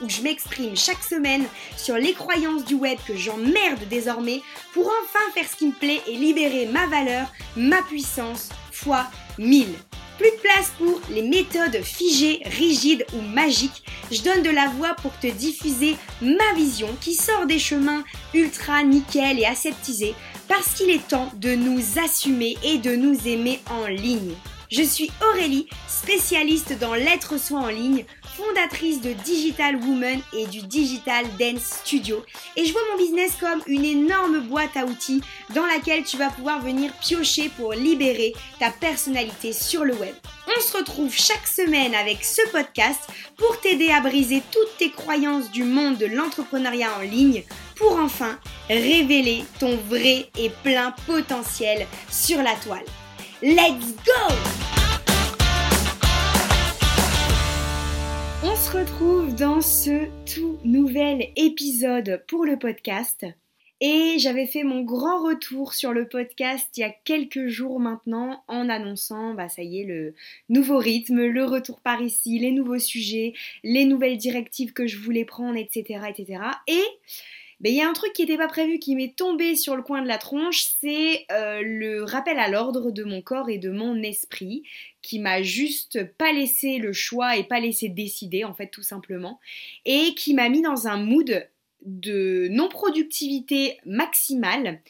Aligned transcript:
où 0.00 0.08
je 0.08 0.22
m'exprime 0.22 0.76
chaque 0.76 1.02
semaine 1.02 1.44
sur 1.76 1.96
les 1.96 2.12
croyances 2.12 2.64
du 2.64 2.74
web 2.74 2.98
que 3.06 3.16
j'emmerde 3.16 3.80
désormais 3.88 4.42
pour 4.72 4.86
enfin 4.86 5.24
faire 5.34 5.48
ce 5.48 5.56
qui 5.56 5.66
me 5.66 5.72
plaît 5.72 6.00
et 6.06 6.16
libérer 6.16 6.66
ma 6.66 6.86
valeur, 6.86 7.26
ma 7.56 7.82
puissance 7.82 8.48
fois 8.72 9.06
1000. 9.38 9.66
Plus 10.18 10.30
de 10.30 10.42
place 10.42 10.72
pour 10.76 11.00
les 11.10 11.22
méthodes 11.22 11.82
figées, 11.82 12.42
rigides 12.44 13.06
ou 13.14 13.22
magiques. 13.22 13.84
Je 14.10 14.20
donne 14.20 14.42
de 14.42 14.50
la 14.50 14.68
voix 14.68 14.94
pour 14.94 15.18
te 15.18 15.26
diffuser 15.26 15.96
ma 16.20 16.52
vision 16.54 16.88
qui 17.00 17.14
sort 17.14 17.46
des 17.46 17.58
chemins 17.58 18.04
ultra 18.34 18.82
nickel 18.82 19.38
et 19.38 19.46
aseptisés 19.46 20.14
parce 20.46 20.74
qu'il 20.74 20.90
est 20.90 21.08
temps 21.08 21.30
de 21.36 21.54
nous 21.54 21.98
assumer 22.04 22.58
et 22.62 22.78
de 22.78 22.94
nous 22.96 23.28
aimer 23.28 23.60
en 23.70 23.86
ligne. 23.86 24.34
Je 24.70 24.82
suis 24.82 25.10
Aurélie, 25.30 25.68
spécialiste 25.88 26.78
dans 26.78 26.94
l'être 26.94 27.40
soi 27.40 27.60
en 27.60 27.68
ligne, 27.68 28.04
fondatrice 28.40 29.00
de 29.00 29.12
Digital 29.12 29.76
Woman 29.76 30.20
et 30.32 30.46
du 30.46 30.62
Digital 30.62 31.26
Dance 31.38 31.80
Studio. 31.84 32.24
Et 32.56 32.64
je 32.64 32.72
vois 32.72 32.80
mon 32.90 32.98
business 32.98 33.32
comme 33.38 33.62
une 33.66 33.84
énorme 33.84 34.40
boîte 34.40 34.76
à 34.76 34.84
outils 34.84 35.20
dans 35.54 35.66
laquelle 35.66 36.04
tu 36.04 36.16
vas 36.16 36.30
pouvoir 36.30 36.60
venir 36.60 36.92
piocher 37.00 37.50
pour 37.56 37.72
libérer 37.72 38.32
ta 38.58 38.70
personnalité 38.70 39.52
sur 39.52 39.84
le 39.84 39.94
web. 39.94 40.14
On 40.56 40.60
se 40.60 40.76
retrouve 40.76 41.14
chaque 41.14 41.46
semaine 41.46 41.94
avec 41.94 42.24
ce 42.24 42.40
podcast 42.50 43.00
pour 43.36 43.60
t'aider 43.60 43.90
à 43.90 44.00
briser 44.00 44.42
toutes 44.50 44.76
tes 44.78 44.90
croyances 44.90 45.50
du 45.50 45.64
monde 45.64 45.98
de 45.98 46.06
l'entrepreneuriat 46.06 46.96
en 46.98 47.02
ligne 47.02 47.44
pour 47.76 47.98
enfin 47.98 48.38
révéler 48.68 49.44
ton 49.58 49.76
vrai 49.88 50.28
et 50.38 50.50
plein 50.62 50.92
potentiel 51.06 51.86
sur 52.10 52.42
la 52.42 52.54
toile. 52.54 52.84
Let's 53.42 53.94
go 54.04 54.69
On 58.42 58.56
se 58.56 58.74
retrouve 58.74 59.34
dans 59.34 59.60
ce 59.60 60.06
tout 60.24 60.58
nouvel 60.64 61.28
épisode 61.36 62.24
pour 62.26 62.46
le 62.46 62.58
podcast. 62.58 63.26
Et 63.82 64.16
j'avais 64.18 64.46
fait 64.46 64.62
mon 64.62 64.80
grand 64.80 65.22
retour 65.22 65.74
sur 65.74 65.92
le 65.92 66.08
podcast 66.08 66.66
il 66.76 66.80
y 66.80 66.84
a 66.84 66.94
quelques 67.04 67.48
jours 67.48 67.80
maintenant 67.80 68.42
en 68.48 68.70
annonçant, 68.70 69.34
bah 69.34 69.50
ça 69.50 69.62
y 69.62 69.80
est, 69.80 69.84
le 69.84 70.14
nouveau 70.48 70.78
rythme, 70.78 71.26
le 71.26 71.44
retour 71.44 71.82
par 71.82 72.00
ici, 72.00 72.38
les 72.38 72.50
nouveaux 72.50 72.78
sujets, 72.78 73.34
les 73.62 73.84
nouvelles 73.84 74.16
directives 74.16 74.72
que 74.72 74.86
je 74.86 74.96
voulais 74.96 75.26
prendre, 75.26 75.58
etc. 75.58 76.00
etc. 76.08 76.42
Et 76.66 76.82
il 77.68 77.76
y 77.76 77.82
a 77.82 77.88
un 77.88 77.92
truc 77.92 78.14
qui 78.14 78.22
n'était 78.22 78.38
pas 78.38 78.48
prévu 78.48 78.78
qui 78.78 78.96
m'est 78.96 79.14
tombé 79.14 79.54
sur 79.54 79.76
le 79.76 79.82
coin 79.82 80.00
de 80.00 80.08
la 80.08 80.16
tronche, 80.16 80.64
c'est 80.80 81.26
euh, 81.30 81.60
le 81.62 82.04
rappel 82.04 82.38
à 82.38 82.48
l'ordre 82.48 82.90
de 82.90 83.04
mon 83.04 83.20
corps 83.20 83.50
et 83.50 83.58
de 83.58 83.70
mon 83.70 84.02
esprit 84.02 84.62
qui 85.02 85.18
m'a 85.18 85.42
juste 85.42 86.04
pas 86.16 86.32
laissé 86.32 86.78
le 86.78 86.94
choix 86.94 87.36
et 87.36 87.44
pas 87.44 87.60
laissé 87.60 87.90
décider 87.90 88.44
en 88.44 88.54
fait 88.54 88.68
tout 88.68 88.82
simplement 88.82 89.40
et 89.84 90.14
qui 90.14 90.32
m'a 90.32 90.48
mis 90.48 90.62
dans 90.62 90.88
un 90.88 90.96
mood 90.96 91.46
de 91.82 92.48
non-productivité 92.50 93.78
maximale. 93.86 94.80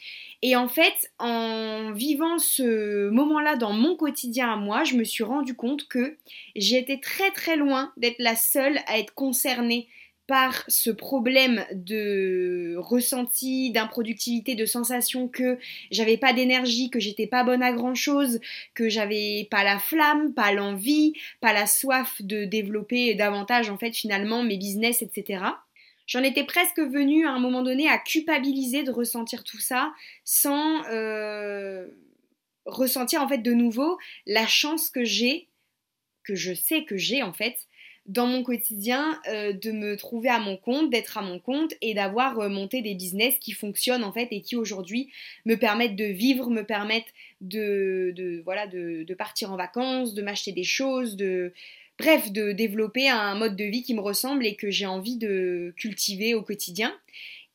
Et 0.41 0.55
en 0.55 0.67
fait, 0.67 1.11
en 1.19 1.91
vivant 1.93 2.37
ce 2.37 3.09
moment-là 3.09 3.55
dans 3.55 3.73
mon 3.73 3.95
quotidien 3.95 4.51
à 4.51 4.55
moi, 4.55 4.83
je 4.83 4.95
me 4.95 5.03
suis 5.03 5.23
rendu 5.23 5.55
compte 5.55 5.87
que 5.87 6.17
j'étais 6.55 6.97
très 6.97 7.31
très 7.31 7.55
loin 7.55 7.93
d'être 7.97 8.19
la 8.19 8.35
seule 8.35 8.79
à 8.87 8.97
être 8.97 9.13
concernée 9.13 9.87
par 10.31 10.63
ce 10.69 10.89
problème 10.89 11.65
de 11.73 12.75
ressenti, 12.77 13.69
d'improductivité, 13.69 14.55
de 14.55 14.65
sensation 14.65 15.27
que 15.27 15.59
j'avais 15.91 16.15
pas 16.15 16.31
d'énergie, 16.31 16.89
que 16.89 17.01
j'étais 17.01 17.27
pas 17.27 17.43
bonne 17.43 17.61
à 17.61 17.73
grand 17.73 17.95
chose, 17.95 18.39
que 18.73 18.87
j'avais 18.87 19.49
pas 19.51 19.65
la 19.65 19.77
flamme, 19.77 20.33
pas 20.33 20.53
l'envie, 20.53 21.15
pas 21.41 21.51
la 21.51 21.67
soif 21.67 22.21
de 22.21 22.45
développer 22.45 23.13
davantage 23.13 23.69
en 23.69 23.77
fait 23.77 23.93
finalement 23.93 24.41
mes 24.41 24.55
business, 24.55 25.01
etc. 25.01 25.43
J'en 26.07 26.23
étais 26.23 26.45
presque 26.45 26.79
venue 26.79 27.27
à 27.27 27.31
un 27.31 27.39
moment 27.39 27.61
donné 27.61 27.89
à 27.89 27.97
culpabiliser 27.97 28.83
de 28.83 28.91
ressentir 28.91 29.43
tout 29.43 29.59
ça 29.59 29.91
sans 30.23 30.81
euh, 30.85 31.89
ressentir 32.63 33.21
en 33.21 33.27
fait 33.27 33.39
de 33.39 33.51
nouveau 33.51 33.97
la 34.25 34.47
chance 34.47 34.89
que 34.89 35.03
j'ai, 35.03 35.49
que 36.23 36.35
je 36.35 36.53
sais 36.53 36.85
que 36.85 36.95
j'ai 36.95 37.21
en 37.21 37.33
fait, 37.33 37.67
dans 38.07 38.27
mon 38.27 38.43
quotidien 38.43 39.19
euh, 39.27 39.53
de 39.53 39.71
me 39.71 39.95
trouver 39.95 40.29
à 40.29 40.39
mon 40.39 40.57
compte, 40.57 40.89
d'être 40.89 41.17
à 41.17 41.21
mon 41.21 41.39
compte 41.39 41.73
et 41.81 41.93
d'avoir 41.93 42.39
euh, 42.39 42.49
monté 42.49 42.81
des 42.81 42.95
business 42.95 43.35
qui 43.39 43.51
fonctionnent 43.51 44.03
en 44.03 44.11
fait 44.11 44.27
et 44.31 44.41
qui 44.41 44.55
aujourd'hui 44.55 45.09
me 45.45 45.55
permettent 45.55 45.95
de 45.95 46.05
vivre, 46.05 46.49
me 46.49 46.63
permettent 46.63 47.13
de, 47.41 48.41
voilà, 48.43 48.67
de, 48.67 49.03
de, 49.03 49.13
partir 49.13 49.51
en 49.51 49.55
vacances, 49.55 50.13
de 50.13 50.21
m'acheter 50.21 50.51
des 50.51 50.63
choses, 50.63 51.15
de 51.15 51.53
bref, 51.99 52.31
de 52.31 52.51
développer 52.51 53.09
un 53.09 53.35
mode 53.35 53.55
de 53.55 53.65
vie 53.65 53.83
qui 53.83 53.93
me 53.93 54.01
ressemble 54.01 54.45
et 54.45 54.55
que 54.55 54.71
j'ai 54.71 54.87
envie 54.87 55.17
de 55.17 55.73
cultiver 55.77 56.33
au 56.33 56.41
quotidien. 56.41 56.93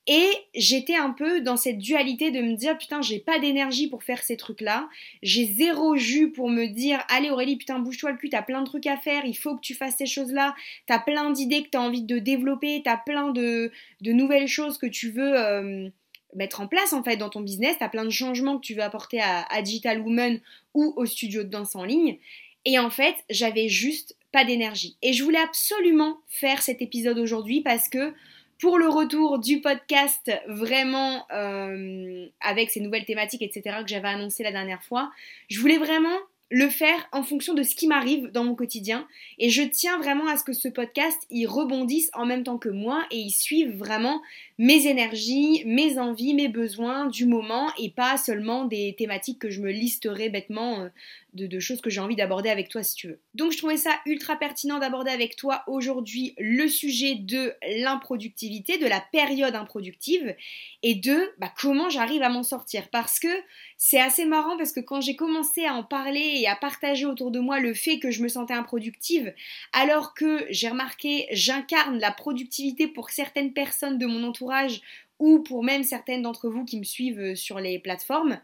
Et 0.08 0.30
j'étais 0.54 0.94
un 0.94 1.10
peu 1.10 1.40
dans 1.40 1.56
cette 1.56 1.78
dualité 1.78 2.30
de 2.30 2.40
me 2.40 2.54
dire 2.54 2.78
putain 2.78 3.02
j'ai 3.02 3.18
pas 3.18 3.40
d'énergie 3.40 3.88
pour 3.88 4.04
faire 4.04 4.22
ces 4.22 4.36
trucs 4.36 4.60
là, 4.60 4.88
j'ai 5.22 5.46
zéro 5.46 5.96
jus 5.96 6.30
pour 6.30 6.48
me 6.48 6.66
dire 6.66 7.04
allez 7.08 7.28
Aurélie 7.28 7.56
putain 7.56 7.80
bouge-toi 7.80 8.12
le 8.12 8.16
cul, 8.16 8.28
t'as 8.28 8.42
plein 8.42 8.60
de 8.60 8.66
trucs 8.66 8.86
à 8.86 8.96
faire, 8.96 9.24
il 9.24 9.36
faut 9.36 9.56
que 9.56 9.60
tu 9.60 9.74
fasses 9.74 9.96
ces 9.96 10.06
choses 10.06 10.32
là, 10.32 10.54
t'as 10.86 11.00
plein 11.00 11.32
d'idées 11.32 11.64
que 11.64 11.70
t'as 11.70 11.80
envie 11.80 12.02
de 12.02 12.20
développer, 12.20 12.82
t'as 12.84 12.98
plein 12.98 13.30
de, 13.30 13.72
nouvelles 14.00 14.46
choses 14.46 14.78
que 14.78 14.86
tu 14.86 15.10
veux 15.10 15.36
euh, 15.36 15.88
mettre 16.36 16.60
en 16.60 16.68
place 16.68 16.92
en 16.92 17.02
fait 17.02 17.16
dans 17.16 17.30
ton 17.30 17.40
business, 17.40 17.74
t'as 17.80 17.88
plein 17.88 18.04
de 18.04 18.10
changements 18.10 18.58
que 18.58 18.64
tu 18.64 18.74
veux 18.74 18.82
apporter 18.82 19.20
à, 19.20 19.42
à 19.50 19.60
Digital 19.60 20.00
Woman 20.00 20.38
ou 20.74 20.94
au 20.96 21.04
studio 21.06 21.42
de 21.42 21.48
danse 21.48 21.74
en 21.74 21.84
ligne. 21.84 22.18
Et 22.64 22.78
en 22.78 22.90
fait 22.90 23.16
j'avais 23.28 23.68
juste 23.68 24.16
pas 24.30 24.44
d'énergie. 24.44 24.96
Et 25.02 25.12
je 25.12 25.24
voulais 25.24 25.40
absolument 25.40 26.18
faire 26.28 26.62
cet 26.62 26.80
épisode 26.80 27.18
aujourd'hui 27.18 27.60
parce 27.60 27.88
que 27.88 28.12
pour 28.58 28.78
le 28.78 28.88
retour 28.88 29.38
du 29.38 29.60
podcast 29.60 30.30
vraiment 30.48 31.26
euh, 31.32 32.26
avec 32.40 32.70
ces 32.70 32.80
nouvelles 32.80 33.04
thématiques, 33.04 33.42
etc., 33.42 33.78
que 33.82 33.88
j'avais 33.88 34.08
annoncé 34.08 34.42
la 34.42 34.52
dernière 34.52 34.82
fois, 34.82 35.10
je 35.48 35.60
voulais 35.60 35.78
vraiment 35.78 36.16
le 36.50 36.68
faire 36.68 37.08
en 37.10 37.24
fonction 37.24 37.54
de 37.54 37.62
ce 37.64 37.74
qui 37.74 37.88
m'arrive 37.88 38.30
dans 38.30 38.44
mon 38.44 38.54
quotidien. 38.54 39.06
Et 39.38 39.50
je 39.50 39.62
tiens 39.62 39.98
vraiment 39.98 40.28
à 40.28 40.36
ce 40.36 40.44
que 40.44 40.52
ce 40.52 40.68
podcast, 40.68 41.26
il 41.28 41.46
rebondisse 41.46 42.08
en 42.14 42.24
même 42.24 42.44
temps 42.44 42.58
que 42.58 42.68
moi 42.68 43.04
et 43.10 43.18
il 43.18 43.30
suive 43.30 43.76
vraiment 43.76 44.22
mes 44.58 44.86
énergies, 44.86 45.64
mes 45.66 45.98
envies, 45.98 46.34
mes 46.34 46.48
besoins 46.48 47.06
du 47.06 47.26
moment 47.26 47.72
et 47.78 47.90
pas 47.90 48.16
seulement 48.16 48.64
des 48.64 48.94
thématiques 48.96 49.40
que 49.40 49.50
je 49.50 49.60
me 49.60 49.72
listerai 49.72 50.28
bêtement 50.28 50.88
de, 51.36 51.60
choses 51.60 51.80
que 51.80 51.90
j'ai 51.90 52.00
envie 52.00 52.16
d'aborder 52.16 52.48
avec 52.48 52.68
toi 52.68 52.82
si 52.82 52.94
tu 52.94 53.08
veux. 53.08 53.20
Donc 53.34 53.52
je 53.52 53.58
trouvais 53.58 53.76
ça 53.76 53.90
ultra 54.06 54.36
pertinent 54.36 54.78
d'aborder 54.78 55.10
avec 55.10 55.36
toi 55.36 55.62
aujourd'hui 55.66 56.34
le 56.38 56.68
sujet 56.68 57.14
de 57.14 57.54
l'improductivité, 57.78 58.78
de 58.78 58.86
la 58.86 59.00
période 59.00 59.54
improductive 59.54 60.34
et 60.82 60.94
de 60.94 61.32
bah, 61.38 61.52
comment 61.60 61.90
j'arrive 61.90 62.22
à 62.22 62.28
m'en 62.28 62.42
sortir. 62.42 62.88
Parce 62.90 63.18
que 63.18 63.28
c'est 63.76 64.00
assez 64.00 64.24
marrant 64.24 64.56
parce 64.56 64.72
que 64.72 64.80
quand 64.80 65.00
j'ai 65.00 65.16
commencé 65.16 65.64
à 65.64 65.74
en 65.74 65.84
parler 65.84 66.40
et 66.40 66.48
à 66.48 66.56
partager 66.56 67.06
autour 67.06 67.30
de 67.30 67.40
moi 67.40 67.60
le 67.60 67.74
fait 67.74 67.98
que 67.98 68.10
je 68.10 68.22
me 68.22 68.28
sentais 68.28 68.54
improductive, 68.54 69.34
alors 69.72 70.14
que 70.14 70.46
j'ai 70.50 70.68
remarqué 70.68 71.26
j'incarne 71.32 71.98
la 71.98 72.10
productivité 72.10 72.86
pour 72.86 73.10
certaines 73.10 73.52
personnes 73.52 73.98
de 73.98 74.06
mon 74.06 74.24
entourage 74.24 74.80
ou 75.18 75.40
pour 75.40 75.64
même 75.64 75.82
certaines 75.82 76.22
d'entre 76.22 76.48
vous 76.48 76.64
qui 76.64 76.78
me 76.78 76.84
suivent 76.84 77.20
euh, 77.20 77.34
sur 77.34 77.58
les 77.58 77.78
plateformes, 77.78 78.38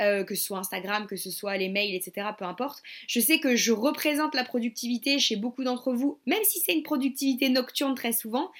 euh, 0.00 0.24
que 0.24 0.34
ce 0.34 0.44
soit 0.44 0.58
Instagram, 0.58 1.06
que 1.06 1.16
ce 1.16 1.30
soit 1.30 1.56
les 1.56 1.68
mails, 1.68 1.94
etc., 1.94 2.28
peu 2.38 2.44
importe, 2.44 2.82
je 3.08 3.20
sais 3.20 3.40
que 3.40 3.56
je 3.56 3.72
représente 3.72 4.34
la 4.34 4.44
productivité 4.44 5.18
chez 5.18 5.36
beaucoup 5.36 5.64
d'entre 5.64 5.92
vous, 5.92 6.18
même 6.26 6.42
si 6.44 6.60
c'est 6.60 6.72
une 6.72 6.82
productivité 6.82 7.48
nocturne 7.48 7.94
très 7.94 8.12
souvent. 8.12 8.50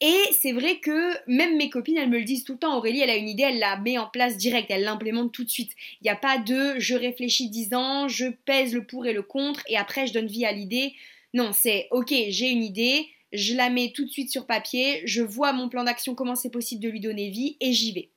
Et 0.00 0.18
c'est 0.40 0.52
vrai 0.52 0.78
que 0.78 1.12
même 1.28 1.56
mes 1.56 1.68
copines, 1.68 1.98
elles 1.98 2.08
me 2.08 2.18
le 2.18 2.24
disent 2.24 2.44
tout 2.44 2.54
le 2.54 2.58
temps, 2.58 2.76
Aurélie, 2.76 3.00
elle 3.00 3.10
a 3.10 3.16
une 3.16 3.28
idée, 3.28 3.44
elle 3.44 3.58
la 3.58 3.76
met 3.76 3.98
en 3.98 4.06
place 4.06 4.36
direct, 4.36 4.70
elle 4.70 4.82
l'implémente 4.82 5.32
tout 5.32 5.44
de 5.44 5.50
suite. 5.50 5.72
Il 6.00 6.04
n'y 6.04 6.10
a 6.10 6.16
pas 6.16 6.38
de 6.38 6.78
je 6.78 6.94
réfléchis 6.94 7.50
10 7.50 7.74
ans, 7.74 8.08
je 8.08 8.26
pèse 8.44 8.74
le 8.74 8.84
pour 8.84 9.06
et 9.06 9.12
le 9.12 9.22
contre, 9.22 9.62
et 9.68 9.76
après 9.76 10.06
je 10.06 10.12
donne 10.12 10.26
vie 10.26 10.46
à 10.46 10.52
l'idée. 10.52 10.94
Non, 11.34 11.52
c'est 11.52 11.86
ok, 11.90 12.12
j'ai 12.28 12.48
une 12.48 12.64
idée, 12.64 13.06
je 13.32 13.54
la 13.54 13.70
mets 13.70 13.92
tout 13.94 14.04
de 14.04 14.10
suite 14.10 14.30
sur 14.30 14.46
papier, 14.46 15.02
je 15.04 15.22
vois 15.22 15.52
mon 15.52 15.68
plan 15.68 15.84
d'action, 15.84 16.14
comment 16.14 16.34
c'est 16.34 16.50
possible 16.50 16.82
de 16.82 16.88
lui 16.88 17.00
donner 17.00 17.30
vie, 17.30 17.56
et 17.60 17.72
j'y 17.72 17.92
vais. 17.92 18.10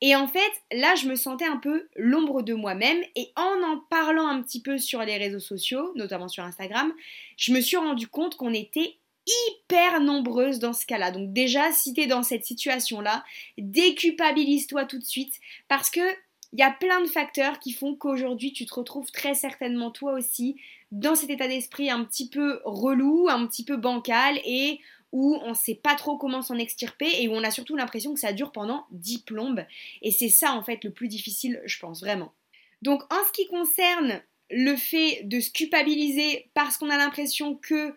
Et 0.00 0.16
en 0.16 0.26
fait, 0.26 0.52
là, 0.72 0.96
je 0.96 1.06
me 1.06 1.14
sentais 1.14 1.44
un 1.44 1.58
peu 1.58 1.86
l'ombre 1.94 2.42
de 2.42 2.54
moi-même, 2.54 3.02
et 3.14 3.30
en 3.36 3.62
en 3.62 3.78
parlant 3.88 4.26
un 4.26 4.42
petit 4.42 4.60
peu 4.60 4.78
sur 4.78 5.02
les 5.02 5.16
réseaux 5.16 5.40
sociaux, 5.40 5.92
notamment 5.94 6.28
sur 6.28 6.42
Instagram, 6.42 6.92
je 7.36 7.52
me 7.52 7.60
suis 7.60 7.76
rendu 7.76 8.08
compte 8.08 8.36
qu'on 8.36 8.52
était 8.52 8.96
hyper 9.26 10.00
nombreuses 10.00 10.58
dans 10.58 10.72
ce 10.72 10.86
cas-là. 10.86 11.12
Donc 11.12 11.32
déjà, 11.32 11.70
si 11.72 11.94
tu 11.94 12.00
es 12.00 12.06
dans 12.06 12.24
cette 12.24 12.44
situation-là, 12.44 13.24
déculpabilise-toi 13.58 14.84
tout 14.86 14.98
de 14.98 15.04
suite, 15.04 15.34
parce 15.68 15.90
que 15.90 16.00
il 16.52 16.58
y 16.58 16.62
a 16.62 16.70
plein 16.70 17.00
de 17.00 17.06
facteurs 17.06 17.58
qui 17.58 17.72
font 17.72 17.94
qu'aujourd'hui 17.94 18.52
tu 18.52 18.66
te 18.66 18.74
retrouves 18.74 19.10
très 19.10 19.34
certainement 19.34 19.90
toi 19.90 20.12
aussi 20.12 20.56
dans 20.90 21.14
cet 21.14 21.30
état 21.30 21.48
d'esprit 21.48 21.90
un 21.90 22.04
petit 22.04 22.28
peu 22.28 22.60
relou, 22.64 23.28
un 23.30 23.46
petit 23.46 23.64
peu 23.64 23.76
bancal 23.76 24.38
et 24.44 24.80
où 25.12 25.38
on 25.42 25.50
ne 25.50 25.54
sait 25.54 25.74
pas 25.74 25.94
trop 25.94 26.16
comment 26.16 26.42
s'en 26.42 26.58
extirper 26.58 27.08
et 27.20 27.28
où 27.28 27.32
on 27.32 27.44
a 27.44 27.50
surtout 27.50 27.76
l'impression 27.76 28.14
que 28.14 28.20
ça 28.20 28.32
dure 28.32 28.52
pendant 28.52 28.86
10 28.92 29.20
plombes. 29.20 29.64
Et 30.02 30.10
c'est 30.10 30.28
ça 30.28 30.52
en 30.52 30.62
fait 30.62 30.84
le 30.84 30.90
plus 30.90 31.08
difficile, 31.08 31.60
je 31.64 31.78
pense 31.78 32.00
vraiment. 32.00 32.32
Donc 32.82 33.02
en 33.12 33.26
ce 33.26 33.32
qui 33.32 33.46
concerne 33.46 34.20
le 34.50 34.76
fait 34.76 35.22
de 35.24 35.40
se 35.40 35.50
culpabiliser 35.50 36.50
parce 36.54 36.76
qu'on 36.76 36.90
a 36.90 36.98
l'impression 36.98 37.54
que 37.56 37.94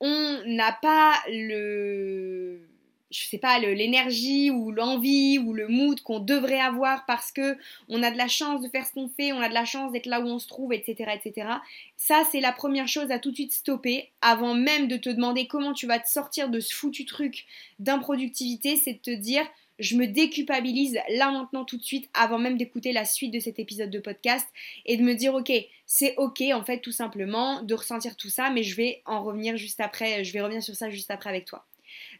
on 0.00 0.42
n'a 0.46 0.72
pas 0.72 1.14
le 1.28 2.68
je 3.14 3.28
sais 3.28 3.38
pas, 3.38 3.58
l'énergie 3.60 4.50
ou 4.50 4.72
l'envie 4.72 5.38
ou 5.38 5.52
le 5.52 5.68
mood 5.68 6.00
qu'on 6.00 6.18
devrait 6.18 6.60
avoir 6.60 7.06
parce 7.06 7.30
que 7.30 7.56
on 7.88 8.02
a 8.02 8.10
de 8.10 8.18
la 8.18 8.28
chance 8.28 8.60
de 8.60 8.68
faire 8.68 8.86
ce 8.86 8.92
qu'on 8.92 9.08
fait, 9.08 9.32
on 9.32 9.40
a 9.40 9.48
de 9.48 9.54
la 9.54 9.64
chance 9.64 9.92
d'être 9.92 10.06
là 10.06 10.20
où 10.20 10.24
on 10.24 10.38
se 10.38 10.48
trouve, 10.48 10.72
etc., 10.72 11.12
etc. 11.14 11.48
Ça, 11.96 12.24
c'est 12.32 12.40
la 12.40 12.52
première 12.52 12.88
chose 12.88 13.10
à 13.10 13.18
tout 13.18 13.30
de 13.30 13.36
suite 13.36 13.52
stopper 13.52 14.10
avant 14.20 14.54
même 14.54 14.88
de 14.88 14.96
te 14.96 15.08
demander 15.08 15.46
comment 15.46 15.72
tu 15.72 15.86
vas 15.86 16.00
te 16.00 16.08
sortir 16.08 16.48
de 16.48 16.58
ce 16.58 16.74
foutu 16.74 17.04
truc 17.04 17.46
d'improductivité, 17.78 18.76
c'est 18.76 18.94
de 18.94 18.98
te 18.98 19.14
dire 19.14 19.46
je 19.80 19.96
me 19.96 20.06
déculpabilise 20.06 20.98
là 21.08 21.32
maintenant 21.32 21.64
tout 21.64 21.76
de 21.76 21.82
suite 21.82 22.08
avant 22.14 22.38
même 22.38 22.56
d'écouter 22.56 22.92
la 22.92 23.04
suite 23.04 23.32
de 23.32 23.40
cet 23.40 23.58
épisode 23.58 23.90
de 23.90 23.98
podcast 23.98 24.46
et 24.86 24.96
de 24.96 25.02
me 25.02 25.14
dire 25.14 25.34
ok 25.34 25.50
c'est 25.84 26.14
ok 26.16 26.42
en 26.52 26.62
fait 26.62 26.78
tout 26.78 26.92
simplement 26.92 27.60
de 27.60 27.74
ressentir 27.74 28.16
tout 28.16 28.28
ça 28.28 28.50
mais 28.50 28.62
je 28.62 28.76
vais 28.76 29.02
en 29.04 29.24
revenir 29.24 29.56
juste 29.56 29.80
après 29.80 30.22
je 30.22 30.32
vais 30.32 30.42
revenir 30.42 30.62
sur 30.62 30.76
ça 30.76 30.90
juste 30.90 31.10
après 31.10 31.28
avec 31.28 31.44
toi 31.44 31.66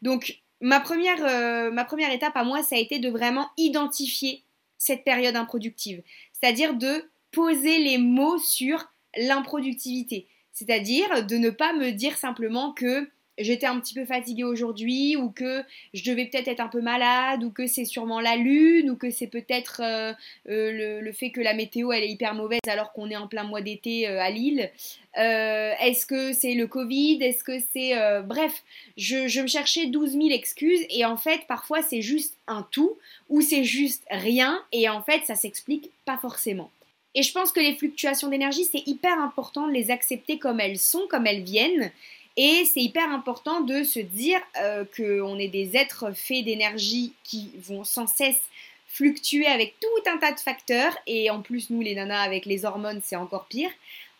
donc 0.01 0.41
ma 0.61 0.79
première, 0.79 1.23
euh, 1.23 1.83
première 1.85 2.11
étape 2.11 2.35
à 2.35 2.43
moi, 2.43 2.63
ça 2.63 2.75
a 2.75 2.79
été 2.79 2.99
de 2.99 3.09
vraiment 3.09 3.49
identifier 3.57 4.43
cette 4.77 5.03
période 5.03 5.35
improductive. 5.35 6.01
C'est-à-dire 6.33 6.75
de 6.75 7.09
poser 7.31 7.79
les 7.79 7.97
mots 7.97 8.37
sur 8.37 8.91
l'improductivité. 9.17 10.27
C'est-à-dire 10.51 11.25
de 11.25 11.35
ne 11.35 11.49
pas 11.49 11.73
me 11.73 11.91
dire 11.91 12.17
simplement 12.17 12.71
que 12.73 13.09
j'étais 13.37 13.65
un 13.65 13.79
petit 13.79 13.93
peu 13.93 14.05
fatiguée 14.05 14.43
aujourd'hui 14.43 15.15
ou 15.15 15.29
que 15.29 15.63
je 15.93 16.03
devais 16.03 16.25
peut-être 16.25 16.47
être 16.47 16.59
un 16.59 16.67
peu 16.67 16.81
malade 16.81 17.43
ou 17.43 17.51
que 17.51 17.67
c'est 17.67 17.85
sûrement 17.85 18.19
la 18.19 18.35
lune 18.35 18.89
ou 18.89 18.95
que 18.95 19.09
c'est 19.09 19.27
peut-être 19.27 19.81
euh, 19.83 20.13
euh, 20.49 21.01
le, 21.01 21.11
fait 21.11 21.31
que 21.31 21.41
la 21.41 21.53
météo 21.53 21.91
elle 21.91 22.03
est 22.03 22.09
hyper 22.09 22.33
mauvaise 22.33 22.59
alors 22.67 22.93
qu'on 22.93 23.09
est 23.09 23.15
en 23.15 23.27
plein 23.27 23.43
mois 23.43 23.61
d'été 23.61 24.07
euh, 24.07 24.21
à 24.21 24.29
Lille. 24.29 24.69
Est-ce 25.17 26.05
que 26.05 26.33
c'est 26.33 26.55
le 26.55 26.67
Covid? 26.67 27.19
Est-ce 27.21 27.43
que 27.43 27.57
c'est... 27.71 27.93
bref, 28.23 28.63
je, 28.97 29.29
je, 29.29 29.39
me 29.39 29.47
cherchais 29.47 29.85
12 29.85 30.11
000 30.11 30.27
excuses 30.31 30.85
et 30.89 31.05
en 31.05 31.15
fait 31.15 31.41
parfois 31.47 31.81
c'est 31.81 32.01
juste 32.01 32.37
un 32.47 32.67
tout 32.69 32.97
ou 33.29 33.39
c'est 33.39 33.63
juste 33.63 34.03
rien 34.11 34.61
et 34.73 34.89
en 34.89 35.01
fait 35.01 35.21
ça 35.25 35.35
s'explique 35.35 35.89
pas 36.03 36.17
forcément. 36.17 36.69
Et 37.15 37.23
je 37.23 37.31
pense 37.31 37.53
que 37.53 37.61
les 37.61 37.73
fluctuations 37.73 38.27
d'énergie, 38.27 38.65
c'est 38.65 38.85
hyper 38.85 39.17
important 39.19 39.67
de 39.67 39.71
les 39.71 39.89
accepter 39.89 40.37
comme 40.37 40.59
elles 40.59 40.77
sont, 40.77 41.07
comme 41.09 41.25
elles 41.25 41.43
viennent, 41.43 41.91
et 42.37 42.65
c'est 42.65 42.81
hyper 42.81 43.09
important 43.11 43.61
de 43.61 43.83
se 43.83 43.99
dire 43.99 44.39
euh, 44.59 44.83
qu'on 44.95 45.39
est 45.39 45.47
des 45.47 45.77
êtres 45.77 46.11
faits 46.13 46.43
d'énergie 46.45 47.13
qui 47.23 47.51
vont 47.59 47.83
sans 47.83 48.07
cesse 48.07 48.41
fluctuer 48.87 49.47
avec 49.47 49.75
tout 49.79 50.09
un 50.09 50.17
tas 50.17 50.33
de 50.33 50.39
facteurs. 50.39 50.95
Et 51.07 51.29
en 51.29 51.41
plus, 51.41 51.69
nous, 51.69 51.81
les 51.81 51.95
nanas, 51.95 52.21
avec 52.21 52.45
les 52.45 52.65
hormones, 52.65 53.01
c'est 53.03 53.15
encore 53.15 53.45
pire, 53.45 53.69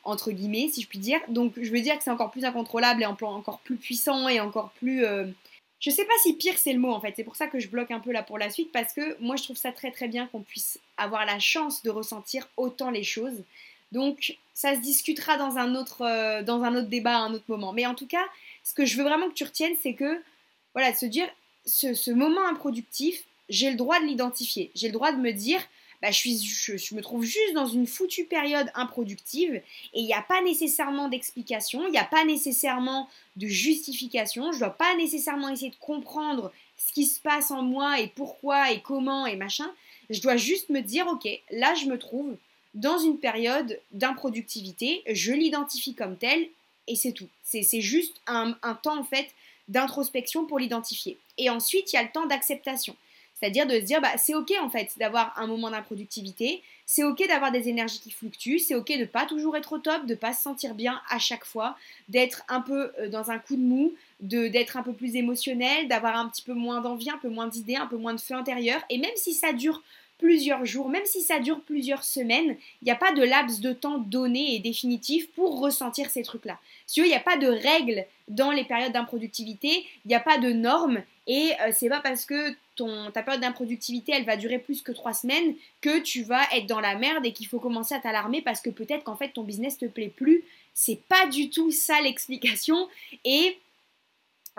entre 0.04 0.32
guillemets, 0.32 0.70
si 0.72 0.82
je 0.82 0.88
puis 0.88 1.00
dire. 1.00 1.20
Donc, 1.28 1.54
je 1.62 1.72
veux 1.72 1.82
dire 1.82 1.98
que 1.98 2.04
c'est 2.04 2.12
encore 2.12 2.32
plus 2.32 2.46
incontrôlable 2.46 3.04
et 3.04 3.06
encore 3.06 3.60
plus 3.64 3.78
puissant 3.78 4.28
et 4.28 4.40
encore 4.40 4.72
plus... 4.80 5.06
Euh, 5.06 5.26
je 5.82 5.90
sais 5.90 6.06
pas 6.06 6.14
si 6.24 6.34
pire 6.34 6.58
c'est 6.58 6.74
le 6.74 6.80
mot 6.80 6.94
en 6.94 7.02
fait, 7.02 7.14
c'est 7.16 7.24
pour 7.24 7.36
ça 7.36 7.48
que 7.48 7.60
je 7.60 7.68
bloque 7.68 7.92
un 7.92 8.00
peu 8.00 8.12
là 8.12 8.24
pour 8.24 8.38
la 8.38 8.50
suite 8.50 8.72
parce 8.72 8.94
que 8.94 9.22
moi 9.22 9.36
je 9.36 9.44
trouve 9.44 9.58
ça 9.58 9.72
très 9.72 9.92
très 9.92 10.08
bien 10.08 10.26
qu'on 10.28 10.42
puisse 10.42 10.80
avoir 10.98 11.26
la 11.26 11.38
chance 11.38 11.84
de 11.84 11.90
ressentir 11.90 12.48
autant 12.58 12.90
les 12.90 13.04
choses. 13.04 13.44
Donc 13.96 14.38
ça 14.54 14.76
se 14.76 14.82
discutera 14.82 15.38
dans 15.38 15.58
un 15.58 15.74
autre, 15.74 16.02
euh, 16.02 16.44
dans 16.44 16.64
un 16.64 16.76
autre 16.76 16.90
débat 16.90 17.16
à 17.16 17.22
un 17.22 17.34
autre 17.34 17.46
moment. 17.48 17.72
Mais 17.72 17.86
en 17.86 17.96
tout 17.96 18.08
cas, 18.08 18.26
ce 18.64 18.74
que 18.74 18.86
je 18.86 18.98
veux 18.98 19.04
vraiment 19.04 19.30
que 19.30 19.34
tu 19.34 19.46
retiennes, 19.46 19.76
c'est 19.82 19.94
que, 19.94 20.22
voilà, 20.74 20.92
de 20.92 20.98
se 20.98 21.06
dire, 21.06 21.28
ce, 21.66 22.12
moment 22.12 22.46
improductif, 22.46 23.24
j'ai 23.48 23.72
le 23.72 23.78
droit 23.78 24.00
de 24.02 24.06
l'identifier. 24.06 24.70
J'ai 24.76 24.88
le 24.88 24.94
droit 24.94 25.14
de 25.14 25.18
me 25.18 25.32
dire, 25.32 25.62
bah, 26.02 26.12
je, 26.12 26.18
suis, 26.18 26.38
je, 26.38 26.94
me 26.94 27.02
trouve 27.02 27.24
juste 27.24 27.54
dans 27.54 27.68
une 27.68 27.88
foutue 27.88 28.26
période 28.26 28.70
improductive 28.76 29.56
et 29.56 29.64
il 29.94 30.06
n'y 30.06 30.14
a 30.14 30.22
pas 30.22 30.42
nécessairement 30.42 31.08
d'explication, 31.08 31.88
il 31.88 31.92
n'y 31.92 31.98
a 31.98 32.04
pas 32.04 32.26
nécessairement 32.26 33.10
de 33.38 33.48
justification, 33.48 34.52
je 34.52 34.58
ne 34.58 34.60
dois 34.60 34.72
pas 34.72 34.94
nécessairement 34.98 35.48
essayer 35.50 35.72
de 35.72 35.78
comprendre 35.78 36.52
ce 36.78 36.92
qui 36.92 37.06
se 37.06 37.22
passe 37.22 37.50
en 37.50 37.62
moi 37.62 38.02
et 38.02 38.08
pourquoi 38.08 38.72
et 38.72 38.82
comment 38.82 39.26
et 39.26 39.38
machin. 39.38 39.72
Je 40.10 40.22
dois 40.22 40.36
juste 40.36 40.70
me 40.70 40.82
dire, 40.82 41.08
ok, 41.08 41.28
là 41.50 41.74
je 41.76 41.86
me 41.86 41.98
trouve 41.98 42.36
dans 42.76 43.00
une 43.00 43.18
période 43.18 43.80
d'improductivité, 43.92 45.02
je 45.10 45.32
l'identifie 45.32 45.96
comme 45.96 46.18
tel 46.18 46.48
et 46.88 46.96
c'est 46.96 47.14
tout. 47.14 47.30
C'est 47.44 47.82
juste 47.82 48.22
un, 48.28 48.54
temps 48.84 49.00
en 49.00 49.04
fait 49.04 49.28
d'introspection 49.70 50.46
pour 50.46 50.60
l'identifier. 50.60 51.18
Et 51.38 51.50
ensuite, 51.50 51.92
il 51.92 51.96
y 51.96 52.00
a 52.00 52.04
le 52.04 52.12
temps 52.12 52.28
d'acceptation. 52.28 52.96
C'est-à-dire 53.34 53.66
de 53.66 53.74
se 53.74 53.86
dire, 53.86 54.02
bah, 54.02 54.18
c'est 54.18 54.36
ok 54.36 54.54
en 54.62 54.70
fait 54.70 54.92
d'avoir 54.98 55.38
un 55.38 55.48
moment 55.48 55.70
d'improductivité, 55.70 56.62
c'est 56.86 57.04
ok 57.04 57.28
d'avoir 57.28 57.52
des 57.52 57.68
énergies 57.68 58.00
qui 58.00 58.12
fluctuent, 58.12 58.60
c'est 58.60 58.76
ok 58.76 58.92
de 58.94 59.00
ne 59.00 59.06
pas 59.06 59.26
toujours 59.26 59.58
être 59.58 59.74
au 59.74 59.78
top, 59.78 60.06
de 60.06 60.14
ne 60.14 60.20
pas 60.20 60.34
se 60.34 60.42
sentir 60.42 60.74
bien 60.74 61.02
à 61.10 61.20
chaque 61.20 61.44
fois, 61.44 61.78
d'être 62.08 62.44
un 62.48 62.62
peu 62.62 62.92
euh, 63.00 63.10
dans 63.10 63.32
un 63.32 63.40
coup 63.40 63.56
de 63.56 63.62
mou, 63.62 63.94
d'être 64.22 64.78
un 64.78 64.84
peu 64.84 64.94
plus 64.94 65.16
émotionnel, 65.16 65.88
d'avoir 65.88 66.16
un 66.16 66.30
petit 66.30 66.44
peu 66.44 66.54
moins 66.54 66.80
d'envie, 66.80 67.10
un 67.10 67.18
peu 67.18 67.28
moins 67.28 67.48
d'idées, 67.48 67.76
un 67.76 67.88
peu 67.88 67.98
moins 67.98 68.14
de 68.14 68.22
feu 68.22 68.36
intérieur. 68.36 68.82
Et 68.90 68.98
même 68.98 69.16
si 69.16 69.34
ça 69.34 69.52
dure 69.52 69.82
plusieurs 70.18 70.66
jours, 70.66 70.90
même 70.90 71.06
si 71.06 71.22
ça 71.22 71.40
dure 71.40 71.62
plusieurs 71.62 72.04
semaines, 72.04 72.58
il 72.82 72.86
n'y 72.86 72.92
a 72.92 72.96
pas 72.96 73.12
de 73.12 73.24
laps 73.24 73.60
de 73.60 73.74
temps 73.74 73.98
donné 73.98 74.56
et 74.56 74.60
définitif 74.60 75.30
pour 75.32 75.60
ressentir 75.60 76.10
ces 76.10 76.24
trucs-là. 76.24 76.58
Si 76.88 77.02
il 77.02 77.08
n'y 77.08 77.14
a 77.14 77.20
pas 77.20 77.38
de 77.38 77.48
règles 77.48 78.06
dans 78.28 78.52
les 78.52 78.64
périodes 78.64 78.94
d'improductivité, 78.94 79.86
il 80.06 80.08
n'y 80.08 80.16
a 80.16 80.20
pas 80.20 80.38
de 80.38 80.52
normes 80.52 81.02
et 81.28 81.52
euh, 81.62 81.72
c'est 81.74 81.90
pas 81.90 82.02
parce 82.02 82.26
que 82.26 82.56
ton, 82.76 83.12
ta 83.12 83.24
période 83.24 83.42
d'improductivité 83.42 84.14
elle 84.16 84.26
va 84.26 84.38
durer 84.38 84.60
plus 84.60 84.82
que 84.82 84.92
trois 84.92 85.14
semaines 85.14 85.56
que 85.82 86.00
tu 86.00 86.24
vas 86.24 86.44
être 86.54 86.68
dans 86.68 86.80
la 86.80 86.96
merde 86.96 87.26
et 87.26 87.32
qu'il 87.32 87.48
faut 87.48 87.60
commencer 87.60 87.96
à 87.96 88.00
t'alarmer 88.00 88.42
parce 88.42 88.62
que 88.62 88.70
peut-être 88.70 89.04
qu'en 89.04 89.16
fait 89.16 89.30
ton 89.30 89.44
business 89.44 89.78
te 89.78 89.86
plaît 89.86 90.12
plus. 90.16 90.44
C'est 90.74 91.00
pas 91.08 91.26
du 91.28 91.50
tout 91.50 91.72
ça 91.72 92.02
l'explication 92.02 92.90
et 93.24 93.58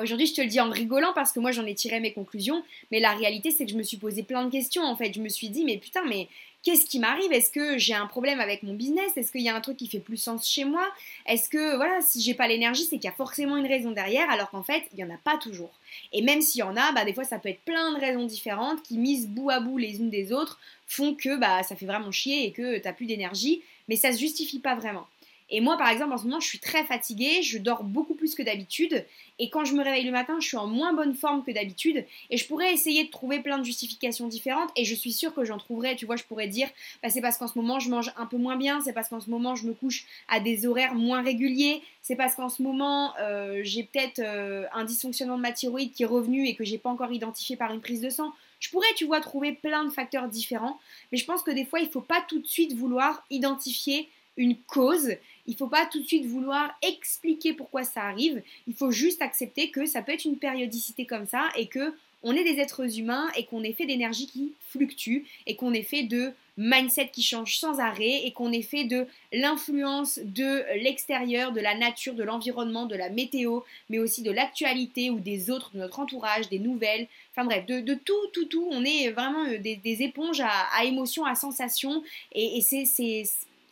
Aujourd'hui, 0.03 0.27
je 0.27 0.35
te 0.35 0.43
le 0.43 0.49
dis 0.49 0.61
en 0.61 0.69
rigolant 0.69 1.13
parce 1.15 1.33
que 1.33 1.41
moi 1.41 1.53
j'en 1.53 1.65
ai 1.65 1.75
tiré 1.75 2.01
mes 2.01 2.13
conclusions, 2.13 2.63
mais 2.91 3.01
la 3.01 3.15
réalité 3.15 3.51
c'est 3.51 3.65
que 3.65 3.73
je 3.73 3.79
me 3.79 3.83
suis 3.83 3.97
posé 3.97 4.23
plein 4.23 4.45
de 4.45 4.51
questions 4.51 4.83
en 4.83 4.95
fait. 4.95 5.15
Je 5.15 5.23
me 5.23 5.31
suis 5.31 5.49
dit, 5.49 5.65
mais 5.65 5.79
putain, 5.79 6.05
mais 6.05 6.29
qu'est-ce 6.63 6.85
qui 6.85 6.99
m'arrive? 6.99 7.33
Est-ce 7.33 7.51
que 7.51 7.79
j'ai 7.79 7.95
un 7.95 8.07
problème 8.07 8.39
avec 8.39 8.63
mon 8.63 8.75
business? 8.75 9.17
Est-ce 9.17 9.33
qu'il 9.33 9.41
y 9.41 9.49
a 9.49 9.57
un 9.57 9.61
truc 9.63 9.79
qui 9.79 9.87
fait 9.87 9.99
plus 9.99 10.19
sens 10.19 10.47
chez 10.47 10.67
moi? 10.67 10.87
Est-ce 11.25 11.49
que, 11.49 11.77
voilà, 11.77 12.03
si 12.03 12.21
j'ai 12.21 12.35
pas 12.35 12.47
l'énergie, 12.47 12.83
c'est 12.85 12.97
qu'il 12.97 13.07
y 13.07 13.09
a 13.09 13.13
forcément 13.13 13.57
une 13.57 13.67
raison 13.67 13.91
derrière, 13.91 14.29
alors 14.29 14.51
qu'en 14.51 14.63
fait, 14.63 14.83
il 14.93 14.97
n'y 14.97 15.05
en 15.11 15.15
a 15.15 15.19
pas 15.19 15.39
toujours. 15.39 15.73
Et 16.13 16.21
même 16.21 16.43
s'il 16.43 16.59
y 16.59 16.63
en 16.63 16.77
a, 16.77 16.93
bah, 16.93 17.07
des 17.07 17.15
fois 17.15 17.25
ça 17.25 17.39
peut 17.39 17.49
être 17.49 17.65
plein 17.65 17.95
de 17.95 17.99
raisons 17.99 18.27
différentes 18.27 18.83
qui, 18.83 18.99
mises 18.99 19.29
bout 19.29 19.49
à 19.49 19.61
bout 19.61 19.79
les 19.79 19.97
unes 19.97 20.11
des 20.11 20.31
autres, 20.31 20.61
font 20.87 21.15
que 21.15 21.39
bah, 21.39 21.63
ça 21.63 21.75
fait 21.75 21.87
vraiment 21.87 22.13
chier 22.13 22.45
et 22.45 22.53
que 22.53 22.77
tu 22.77 22.85
n'as 22.85 22.93
plus 22.93 23.07
d'énergie, 23.07 23.63
mais 23.89 23.97
ça 23.97 24.13
se 24.13 24.19
justifie 24.19 24.59
pas 24.59 24.75
vraiment. 24.75 25.07
Et 25.49 25.61
moi, 25.61 25.77
par 25.77 25.89
exemple, 25.89 26.13
en 26.13 26.19
ce 26.19 26.25
moment, 26.25 26.41
je 26.41 26.49
suis 26.49 26.59
très 26.59 26.85
fatiguée, 26.85 27.43
je 27.43 27.59
dors 27.59 27.85
beaucoup 27.85 28.15
plus 28.15 28.35
que 28.35 28.43
d'habitude, 28.43 29.05
et 29.39 29.49
quand 29.49 29.65
je 29.65 29.75
me 29.75 29.85
réveille 29.85 30.05
le 30.05 30.11
matin, 30.11 30.37
je 30.41 30.49
suis 30.49 30.57
en 30.57 30.67
moins 30.67 30.93
bonne 30.93 31.15
forme 31.15 31.45
que 31.45 31.53
d'habitude, 31.53 32.05
et 32.31 32.37
je 32.37 32.47
pourrais 32.47 32.73
essayer 32.73 33.05
de 33.05 33.11
trouver 33.11 33.41
plein 33.41 33.59
de 33.59 33.65
justifications 33.65 34.27
différentes, 34.27 34.71
et 34.77 34.85
je 34.85 34.95
suis 34.95 35.13
sûre 35.13 35.33
que 35.35 35.45
j'en 35.45 35.59
trouverai, 35.59 35.95
tu 35.95 36.05
vois, 36.05 36.17
je 36.17 36.25
pourrais 36.25 36.49
dire, 36.49 36.69
bah, 37.03 37.11
c'est 37.11 37.21
parce 37.21 37.39
qu'en 37.39 37.47
ce 37.47 37.59
moment, 37.59 37.79
je 37.79 37.91
mange 37.91 38.13
un 38.17 38.27
peu 38.27 38.39
moins 38.39 38.57
bien, 38.57 38.81
c'est 38.81 38.93
parce 38.93 39.09
qu'en 39.09 39.21
ce 39.21 39.31
moment, 39.31 39.55
je 39.55 39.67
me 39.67 39.73
couche 39.73 40.07
à 40.29 40.41
des 40.41 40.67
horaires 40.67 40.95
moins 40.95 41.23
réguliers, 41.23 41.83
c'est 42.03 42.17
parce 42.17 42.35
qu'en 42.35 42.49
ce 42.49 42.63
moment, 42.63 43.15
euh, 43.21 43.61
j'ai 43.63 43.85
peut-être 43.85 44.21
euh, 44.21 44.65
un 44.73 44.85
dysfonctionnement 44.85 45.37
de 45.37 45.43
ma 45.43 45.53
thyroïde 45.53 45.93
qui 45.93 46.03
est 46.03 46.07
revenu 46.07 46.47
et 46.49 46.55
que 46.55 46.65
j'ai 46.65 46.79
pas 46.79 46.91
encore 46.91 47.13
identifié 47.13 47.57
par 47.57 47.73
une 47.73 47.81
prise 47.81 48.01
de 48.01 48.11
sang. 48.11 48.33
Je 48.59 48.71
pourrais, 48.71 48.87
tu 48.97 49.05
vois, 49.05 49.21
trouver 49.21 49.53
plein 49.53 49.85
de 49.85 49.91
facteurs 49.91 50.29
différents, 50.29 50.79
mais 51.13 51.19
je 51.19 51.25
pense 51.25 51.43
que 51.43 51.51
des 51.51 51.65
fois, 51.65 51.81
il 51.81 51.87
ne 51.87 51.91
faut 51.91 52.01
pas 52.01 52.25
tout 52.27 52.39
de 52.39 52.47
suite 52.47 52.75
vouloir 52.75 53.25
identifier 53.31 54.09
une 54.37 54.57
cause. 54.57 55.13
Il 55.47 55.53
ne 55.53 55.57
faut 55.57 55.69
pas 55.69 55.87
tout 55.87 56.01
de 56.01 56.07
suite 56.07 56.27
vouloir 56.27 56.77
expliquer 56.83 57.53
pourquoi 57.53 57.85
ça 57.85 58.03
arrive. 58.03 58.43
Il 58.67 58.75
faut 58.75 58.91
juste 58.91 59.23
accepter 59.23 59.71
que 59.71 59.87
ça 59.87 60.03
peut 60.03 60.13
être 60.13 60.25
une 60.25 60.39
périodicité 60.39 61.07
comme 61.07 61.27
ça 61.27 61.49
et 61.57 61.67
que 61.67 61.95
on 62.23 62.35
est 62.35 62.45
des 62.45 62.61
êtres 62.61 62.99
humains 62.99 63.29
et 63.37 63.45
qu'on 63.45 63.63
est 63.63 63.73
fait 63.73 63.87
d'énergie 63.87 64.27
qui 64.27 64.53
fluctue 64.71 65.25
et 65.47 65.55
qu'on 65.55 65.73
est 65.73 65.83
fait 65.83 66.03
de 66.03 66.33
mindset 66.57 67.11
qui 67.13 67.23
change 67.23 67.59
sans 67.59 67.79
arrêt 67.79 68.23
et 68.25 68.33
qu'on 68.33 68.51
est 68.51 68.63
fait 68.63 68.85
de 68.85 69.07
l'influence 69.33 70.19
de 70.25 70.65
l'extérieur, 70.83 71.53
de 71.53 71.61
la 71.61 71.77
nature, 71.77 72.15
de 72.15 72.25
l'environnement, 72.25 72.87
de 72.87 72.97
la 72.97 73.11
météo, 73.11 73.61
mais 73.91 73.99
aussi 73.99 74.23
de 74.23 74.31
l'actualité 74.31 75.11
ou 75.11 75.21
des 75.21 75.51
autres, 75.51 75.71
de 75.75 75.79
notre 75.79 76.01
entourage, 76.01 76.49
des 76.49 76.59
nouvelles, 76.59 77.07
enfin 77.33 77.45
bref, 77.45 77.67
de, 77.67 77.95
tout, 77.95 78.15
tout, 78.33 78.47
tout. 78.47 78.67
On 78.71 78.85
est 78.85 79.11
vraiment 79.11 79.45
euh, 79.45 79.59
des, 79.59 80.03
éponges 80.03 80.41
à, 80.41 80.85
émotions, 80.85 81.27
à 81.27 81.35
sensations 81.35 82.03
et, 82.33 82.59
et 82.59 82.61
c'est 82.61 83.25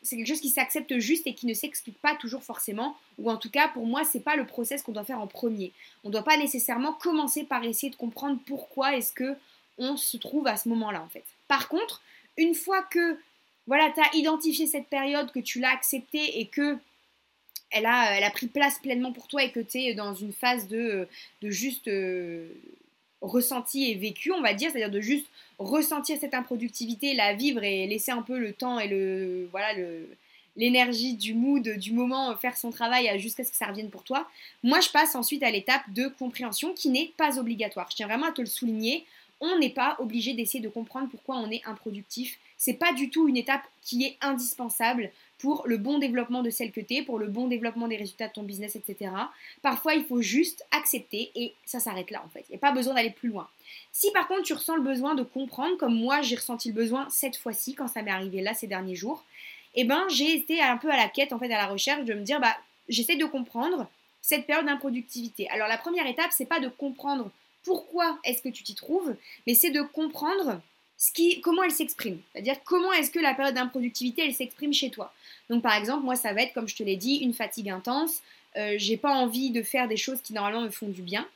c'est 0.05 0.17
quelque 0.17 0.29
chose 0.29 0.41
qui 0.41 0.51
s'accepte 0.51 0.99
juste 0.99 1.27
et 1.27 1.35
qui 1.35 1.47
ne 1.47 1.55
s'explique 1.55 1.99
pas 2.01 2.15
toujours 2.15 2.45
forcément, 2.45 2.97
ou 3.19 3.31
en 3.31 3.37
tout 3.37 3.51
cas 3.51 3.69
pour 3.69 3.87
moi 3.87 4.05
c'est 4.05 4.21
pas 4.21 4.37
le 4.37 4.47
process 4.47 4.83
qu'on 4.83 4.93
doit 4.93 5.05
faire 5.05 5.21
en 5.21 5.27
premier. 5.27 5.73
On 6.05 6.09
ne 6.09 6.13
doit 6.13 6.23
pas 6.23 6.37
nécessairement 6.37 6.93
commencer 6.93 7.45
par 7.45 7.65
essayer 7.65 7.91
de 7.91 7.97
comprendre 7.97 8.39
pourquoi 8.47 8.97
est-ce 8.97 9.13
que 9.13 9.35
on 9.79 9.97
se 9.97 10.17
trouve 10.19 10.47
à 10.47 10.57
ce 10.57 10.69
moment-là 10.69 11.03
en 11.03 11.09
fait. 11.09 11.25
Par 11.49 11.69
contre, 11.69 12.03
une 12.37 12.55
fois 12.55 12.83
que 12.83 13.19
voilà, 13.67 13.91
tu 13.93 14.01
as 14.01 14.19
identifié 14.19 14.67
cette 14.67 14.89
période, 14.89 15.33
que 15.33 15.41
tu 15.41 15.59
l'as 15.59 15.73
acceptée 15.73 16.41
et 16.41 16.47
que 16.47 16.77
elle 17.71 17.87
a, 17.87 18.17
elle 18.17 18.25
a 18.25 18.31
pris 18.31 18.47
place 18.47 18.79
pleinement 18.79 19.13
pour 19.13 19.27
toi 19.27 19.43
et 19.43 19.51
que 19.51 19.61
tu 19.61 19.79
es 19.79 19.95
dans 19.95 20.15
une 20.15 20.33
phase 20.33 20.69
de, 20.69 21.09
de 21.43 21.51
juste 21.51 21.89
euh, 21.89 22.49
ressenti 23.27 23.91
et 23.91 23.95
vécu, 23.95 24.33
on 24.33 24.41
va 24.41 24.55
dire, 24.55 24.71
c'est-à-dire 24.71 24.91
de 24.91 25.01
juste 25.01 25.27
ressentir 25.59 26.17
cette 26.21 26.35
improductivité, 26.35 27.15
la 27.15 27.35
vivre 27.35 27.63
et 27.63 27.87
laisser 27.87 28.11
un 28.11 28.23
peu 28.23 28.39
le 28.39 28.53
temps 28.53 28.79
et 28.79 28.89
le 28.89 29.49
voilà 29.51 29.75
l'énergie 30.57 31.15
du 31.15 31.35
mood, 31.35 31.69
du 31.69 31.93
moment, 31.93 32.37
faire 32.37 32.57
son 32.57 32.71
travail 32.71 33.19
jusqu'à 33.19 33.45
ce 33.45 33.51
que 33.51 33.57
ça 33.57 33.67
revienne 33.67 33.91
pour 33.91 34.05
toi. 34.05 34.29
Moi, 34.63 34.81
je 34.81 34.89
passe 34.89 35.15
ensuite 35.15 35.43
à 35.43 35.51
l'étape 35.51 35.83
de 35.93 36.09
compréhension 36.09 36.73
qui 36.75 36.91
n'est 36.91 37.13
pas 37.17 37.39
obligatoire. 37.39 37.89
Je 37.91 37.97
tiens 37.97 38.07
vraiment 38.07 38.27
à 38.27 38.33
te 38.33 38.41
le 38.41 38.47
souligner. 38.47 39.05
On 39.41 39.59
n'est 39.59 39.71
pas 39.71 39.97
obligé 39.99 40.33
d'essayer 40.33 40.61
de 40.61 40.69
comprendre 40.69 41.09
pourquoi 41.11 41.37
on 41.37 41.51
est 41.51 41.63
improductif. 41.67 42.39
C'est 42.65 42.73
pas 42.73 42.95
du 42.95 43.11
tout 43.11 43.29
une 43.29 43.37
étape 43.37 43.61
qui 43.83 44.05
est 44.05 44.17
indispensable 44.23 45.11
pour 45.37 45.65
le 45.67 45.77
bon 45.77 45.99
développement 45.99 46.43
de 46.43 46.49
celle 46.49 46.73
que 46.73 46.81
tu 46.81 46.95
es, 46.95 47.03
pour 47.03 47.19
le 47.19 47.27
bon 47.27 47.47
développement 47.47 47.89
des 47.89 47.99
résultats 47.99 48.29
de 48.29 48.33
ton 48.33 48.43
business, 48.43 48.75
etc. 48.75 49.11
Parfois, 49.61 49.93
il 49.93 50.03
faut 50.07 50.23
juste 50.23 50.65
accepter 50.71 51.31
et 51.35 51.53
ça 51.67 51.79
s'arrête 51.79 52.11
là 52.11 52.23
en 52.25 52.29
fait. 52.31 52.43
Il 52.49 52.53
n'y 52.53 52.57
a 52.57 52.61
pas 52.61 52.73
besoin 52.73 52.95
d'aller 52.95 53.11
plus 53.11 53.29
loin. 53.29 53.51
Si 53.93 54.11
par 54.13 54.27
contre 54.29 54.45
tu 54.45 54.55
ressens 54.55 54.77
le 54.77 54.83
besoin 54.83 55.15
de 55.15 55.23
comprendre, 55.23 55.77
comme 55.77 55.95
moi 55.95 56.23
j'ai 56.23 56.37
ressenti 56.37 56.69
le 56.69 56.75
besoin 56.75 57.07
cette 57.11 57.37
fois-ci 57.37 57.75
quand 57.75 57.87
ça 57.87 58.01
m'est 58.01 58.11
arrivé 58.11 58.41
là 58.41 58.55
ces 58.55 58.67
derniers 58.67 58.95
jours, 58.95 59.23
eh 59.75 59.85
ben 59.85 60.03
j'ai 60.09 60.35
été 60.35 60.63
un 60.63 60.79
peu 60.79 60.91
à 60.91 60.97
la 60.97 61.11
quête, 61.11 61.35
en 61.35 61.39
fait, 61.39 61.53
à 61.53 61.59
la 61.59 61.67
recherche 61.67 62.07
de 62.07 62.15
me 62.15 62.23
dire, 62.23 62.41
bah, 62.41 62.57
j'essaie 62.89 63.17
de 63.17 63.27
comprendre 63.27 63.87
cette 64.23 64.47
période 64.47 64.65
d'improductivité. 64.65 65.51
Alors 65.51 65.69
la 65.69 65.77
première 65.77 66.07
étape, 66.07 66.31
c'est 66.31 66.47
pas 66.47 66.61
de 66.61 66.69
comprendre 66.69 67.31
pourquoi 67.63 68.19
est-ce 68.25 68.41
que 68.41 68.49
tu 68.49 68.63
t'y 68.63 68.75
trouves, 68.75 69.15
mais 69.47 69.55
c'est 69.55 69.71
de 69.71 69.83
comprendre 69.83 70.63
comment 71.43 71.63
elle 71.63 71.71
s'exprime. 71.71 72.19
C'est-à-dire 72.33 72.57
comment 72.65 72.93
est-ce 72.93 73.11
que 73.11 73.19
la 73.19 73.35
période 73.35 73.55
d'improductivité, 73.55 74.23
elle 74.25 74.35
s'exprime 74.35 74.73
chez 74.73 74.91
toi. 74.91 75.13
Donc 75.51 75.63
par 75.63 75.75
exemple, 75.75 76.05
moi, 76.05 76.17
ça 76.17 76.33
va 76.33 76.43
être, 76.43 76.55
comme 76.55 76.69
je 76.69 76.77
te 76.77 76.83
l'ai 76.83 76.97
dit, 76.97 77.17
une 77.17 77.35
fatigue 77.35 77.71
intense. 77.71 78.23
Euh, 78.57 78.75
j'ai 78.79 78.97
pas 78.97 79.13
envie 79.13 79.51
de 79.51 79.63
faire 79.63 79.89
des 79.89 79.97
choses 79.97 80.21
qui 80.23 80.33
normalement 80.33 80.63
me 80.63 80.71
font 80.71 80.89
du 80.89 81.03
bien. 81.03 81.27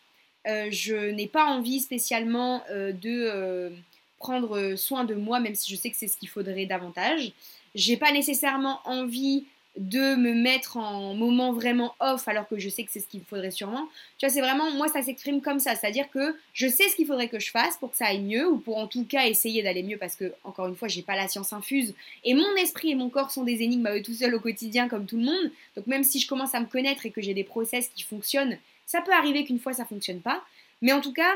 Euh, 0.46 0.68
je 0.70 1.10
n'ai 1.10 1.26
pas 1.26 1.44
envie 1.44 1.80
spécialement 1.80 2.62
euh, 2.70 2.92
de 2.92 3.72
prendre 4.18 4.74
soin 4.76 5.04
de 5.04 5.14
moi, 5.14 5.40
même 5.40 5.54
si 5.54 5.70
je 5.70 5.78
sais 5.78 5.90
que 5.90 5.96
c'est 5.96 6.08
ce 6.08 6.16
qu'il 6.16 6.28
faudrait 6.28 6.66
davantage. 6.66 7.32
J'ai 7.74 7.96
pas 7.96 8.12
nécessairement 8.12 8.80
envie 8.84 9.44
de 9.78 10.16
me 10.16 10.34
mettre 10.34 10.76
en 10.76 11.14
moment 11.14 11.52
vraiment 11.52 11.94
off 12.00 12.26
alors 12.26 12.48
que 12.48 12.58
je 12.58 12.68
sais 12.68 12.82
que 12.82 12.90
c'est 12.90 12.98
ce 12.98 13.06
qu'il 13.06 13.22
faudrait 13.22 13.52
sûrement. 13.52 13.88
Tu 14.18 14.26
vois, 14.26 14.34
c'est 14.34 14.40
vraiment, 14.40 14.70
moi 14.72 14.88
ça 14.88 15.02
s'exprime 15.02 15.40
comme 15.40 15.60
ça, 15.60 15.76
c'est-à-dire 15.76 16.10
que 16.10 16.36
je 16.52 16.66
sais 16.66 16.88
ce 16.88 16.96
qu'il 16.96 17.06
faudrait 17.06 17.28
que 17.28 17.38
je 17.38 17.50
fasse 17.50 17.76
pour 17.76 17.92
que 17.92 17.96
ça 17.96 18.06
aille 18.06 18.22
mieux 18.22 18.46
ou 18.48 18.58
pour 18.58 18.76
en 18.76 18.88
tout 18.88 19.04
cas 19.04 19.26
essayer 19.26 19.62
d'aller 19.62 19.84
mieux 19.84 19.96
parce 19.96 20.16
que, 20.16 20.32
encore 20.42 20.66
une 20.66 20.74
fois, 20.74 20.88
j'ai 20.88 21.02
pas 21.02 21.14
la 21.14 21.28
science 21.28 21.52
infuse 21.52 21.94
et 22.24 22.34
mon 22.34 22.56
esprit 22.56 22.90
et 22.90 22.94
mon 22.96 23.08
corps 23.08 23.30
sont 23.30 23.44
des 23.44 23.62
énigmes 23.62 23.86
à 23.86 23.94
eux 23.94 24.02
tout 24.02 24.14
seuls 24.14 24.34
au 24.34 24.40
quotidien 24.40 24.88
comme 24.88 25.06
tout 25.06 25.16
le 25.16 25.24
monde. 25.24 25.52
Donc 25.76 25.86
même 25.86 26.02
si 26.02 26.18
je 26.18 26.26
commence 26.26 26.54
à 26.56 26.60
me 26.60 26.66
connaître 26.66 27.06
et 27.06 27.10
que 27.10 27.22
j'ai 27.22 27.34
des 27.34 27.44
process 27.44 27.88
qui 27.94 28.02
fonctionnent, 28.02 28.58
ça 28.84 29.00
peut 29.00 29.12
arriver 29.12 29.44
qu'une 29.44 29.60
fois 29.60 29.74
ça 29.74 29.84
fonctionne 29.84 30.20
pas. 30.20 30.42
Mais 30.82 30.92
en 30.92 31.00
tout 31.00 31.12
cas, 31.12 31.34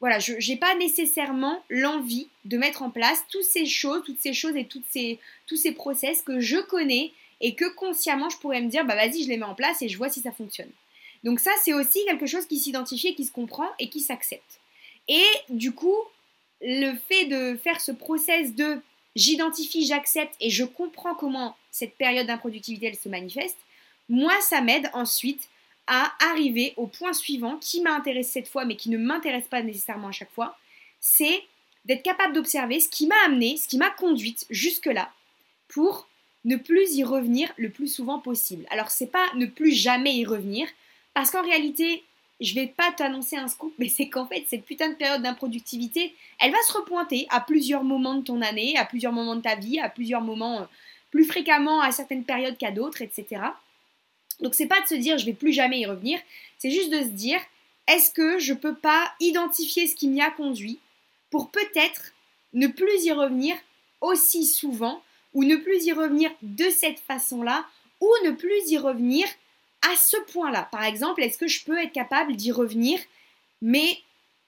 voilà, 0.00 0.18
je 0.18 0.32
n'ai 0.32 0.56
pas 0.56 0.74
nécessairement 0.76 1.62
l'envie 1.68 2.28
de 2.44 2.56
mettre 2.58 2.82
en 2.82 2.90
place 2.90 3.24
toutes 3.30 3.44
ces 3.44 3.66
choses, 3.66 4.02
toutes 4.04 4.20
ces 4.20 4.34
choses 4.34 4.56
et 4.56 4.64
toutes 4.64 4.84
ces, 4.90 5.18
tous 5.46 5.56
ces 5.56 5.72
process 5.72 6.22
que 6.22 6.40
je 6.40 6.58
connais 6.58 7.12
et 7.40 7.54
que 7.54 7.64
consciemment 7.74 8.28
je 8.28 8.38
pourrais 8.38 8.60
me 8.60 8.68
dire, 8.68 8.84
bah 8.84 8.94
vas-y, 8.94 9.22
je 9.22 9.28
les 9.28 9.36
mets 9.36 9.44
en 9.44 9.54
place 9.54 9.82
et 9.82 9.88
je 9.88 9.96
vois 9.96 10.08
si 10.08 10.20
ça 10.20 10.32
fonctionne. 10.32 10.70
Donc 11.24 11.40
ça, 11.40 11.50
c'est 11.62 11.72
aussi 11.72 12.04
quelque 12.04 12.26
chose 12.26 12.46
qui 12.46 12.58
s'identifie, 12.58 13.14
qui 13.14 13.24
se 13.24 13.32
comprend 13.32 13.68
et 13.78 13.88
qui 13.88 14.00
s'accepte. 14.00 14.60
Et 15.08 15.24
du 15.48 15.72
coup, 15.72 15.96
le 16.60 16.96
fait 17.08 17.26
de 17.26 17.56
faire 17.56 17.80
ce 17.80 17.92
process 17.92 18.54
de 18.54 18.80
j'identifie, 19.14 19.86
j'accepte 19.86 20.34
et 20.40 20.50
je 20.50 20.64
comprends 20.64 21.14
comment 21.14 21.56
cette 21.70 21.96
période 21.96 22.26
d'improductivité 22.26 22.86
elle 22.86 22.96
se 22.96 23.08
manifeste, 23.08 23.56
moi, 24.08 24.32
ça 24.40 24.60
m'aide 24.60 24.88
ensuite 24.92 25.48
à 25.86 26.12
arriver 26.30 26.74
au 26.76 26.86
point 26.86 27.12
suivant 27.12 27.56
qui 27.56 27.80
m'intéresse 27.80 28.30
cette 28.30 28.48
fois 28.48 28.64
mais 28.64 28.76
qui 28.76 28.90
ne 28.90 28.98
m'intéresse 28.98 29.48
pas 29.48 29.62
nécessairement 29.62 30.08
à 30.08 30.12
chaque 30.12 30.32
fois, 30.32 30.56
c'est 31.00 31.42
d'être 31.84 32.02
capable 32.02 32.34
d'observer 32.34 32.80
ce 32.80 32.88
qui 32.88 33.06
m'a 33.06 33.14
amené, 33.24 33.56
ce 33.56 33.68
qui 33.68 33.78
m'a 33.78 33.90
conduite 33.90 34.46
jusque-là 34.50 35.12
pour 35.68 36.08
ne 36.46 36.56
plus 36.56 36.94
y 36.94 37.04
revenir 37.04 37.52
le 37.58 37.68
plus 37.68 37.88
souvent 37.88 38.20
possible. 38.20 38.66
Alors 38.70 38.90
c'est 38.90 39.10
pas 39.10 39.26
ne 39.34 39.46
plus 39.46 39.72
jamais 39.72 40.14
y 40.14 40.24
revenir 40.24 40.66
parce 41.12 41.30
qu'en 41.30 41.42
réalité, 41.42 42.04
je 42.40 42.54
vais 42.54 42.68
pas 42.68 42.92
t'annoncer 42.92 43.36
un 43.36 43.48
scoop, 43.48 43.74
mais 43.78 43.88
c'est 43.88 44.08
qu'en 44.08 44.26
fait, 44.26 44.46
cette 44.48 44.64
putain 44.64 44.88
de 44.90 44.94
période 44.94 45.22
d'improductivité, 45.22 46.14
elle 46.40 46.52
va 46.52 46.62
se 46.66 46.72
repointer 46.72 47.26
à 47.30 47.40
plusieurs 47.40 47.84
moments 47.84 48.14
de 48.14 48.22
ton 48.22 48.40
année, 48.40 48.76
à 48.78 48.84
plusieurs 48.84 49.12
moments 49.12 49.36
de 49.36 49.42
ta 49.42 49.56
vie, 49.56 49.80
à 49.80 49.90
plusieurs 49.90 50.22
moments 50.22 50.60
euh, 50.60 50.64
plus 51.10 51.24
fréquemment 51.24 51.80
à 51.80 51.90
certaines 51.90 52.24
périodes 52.24 52.56
qu'à 52.56 52.70
d'autres, 52.70 53.02
etc. 53.02 53.42
Donc 54.40 54.54
c'est 54.54 54.66
pas 54.66 54.80
de 54.80 54.86
se 54.86 54.94
dire 54.94 55.18
je 55.18 55.26
vais 55.26 55.32
plus 55.32 55.52
jamais 55.52 55.80
y 55.80 55.86
revenir, 55.86 56.18
c'est 56.58 56.70
juste 56.70 56.90
de 56.90 57.00
se 57.00 57.08
dire 57.08 57.40
est-ce 57.88 58.10
que 58.10 58.38
je 58.38 58.54
peux 58.54 58.74
pas 58.74 59.12
identifier 59.18 59.86
ce 59.86 59.96
qui 59.96 60.08
m'y 60.08 60.20
a 60.20 60.30
conduit 60.30 60.78
pour 61.30 61.50
peut-être 61.50 62.12
ne 62.52 62.66
plus 62.68 63.04
y 63.04 63.12
revenir 63.12 63.56
aussi 64.00 64.44
souvent 64.44 65.02
ou 65.36 65.44
ne 65.44 65.56
plus 65.56 65.84
y 65.84 65.92
revenir 65.92 66.30
de 66.40 66.70
cette 66.70 66.98
façon-là 66.98 67.66
ou 68.00 68.08
ne 68.24 68.30
plus 68.30 68.70
y 68.70 68.78
revenir 68.78 69.26
à 69.82 69.94
ce 69.94 70.16
point-là. 70.32 70.66
Par 70.72 70.82
exemple, 70.82 71.22
est-ce 71.22 71.36
que 71.36 71.46
je 71.46 71.62
peux 71.62 71.78
être 71.78 71.92
capable 71.92 72.34
d'y 72.34 72.50
revenir 72.50 72.98
mais 73.60 73.98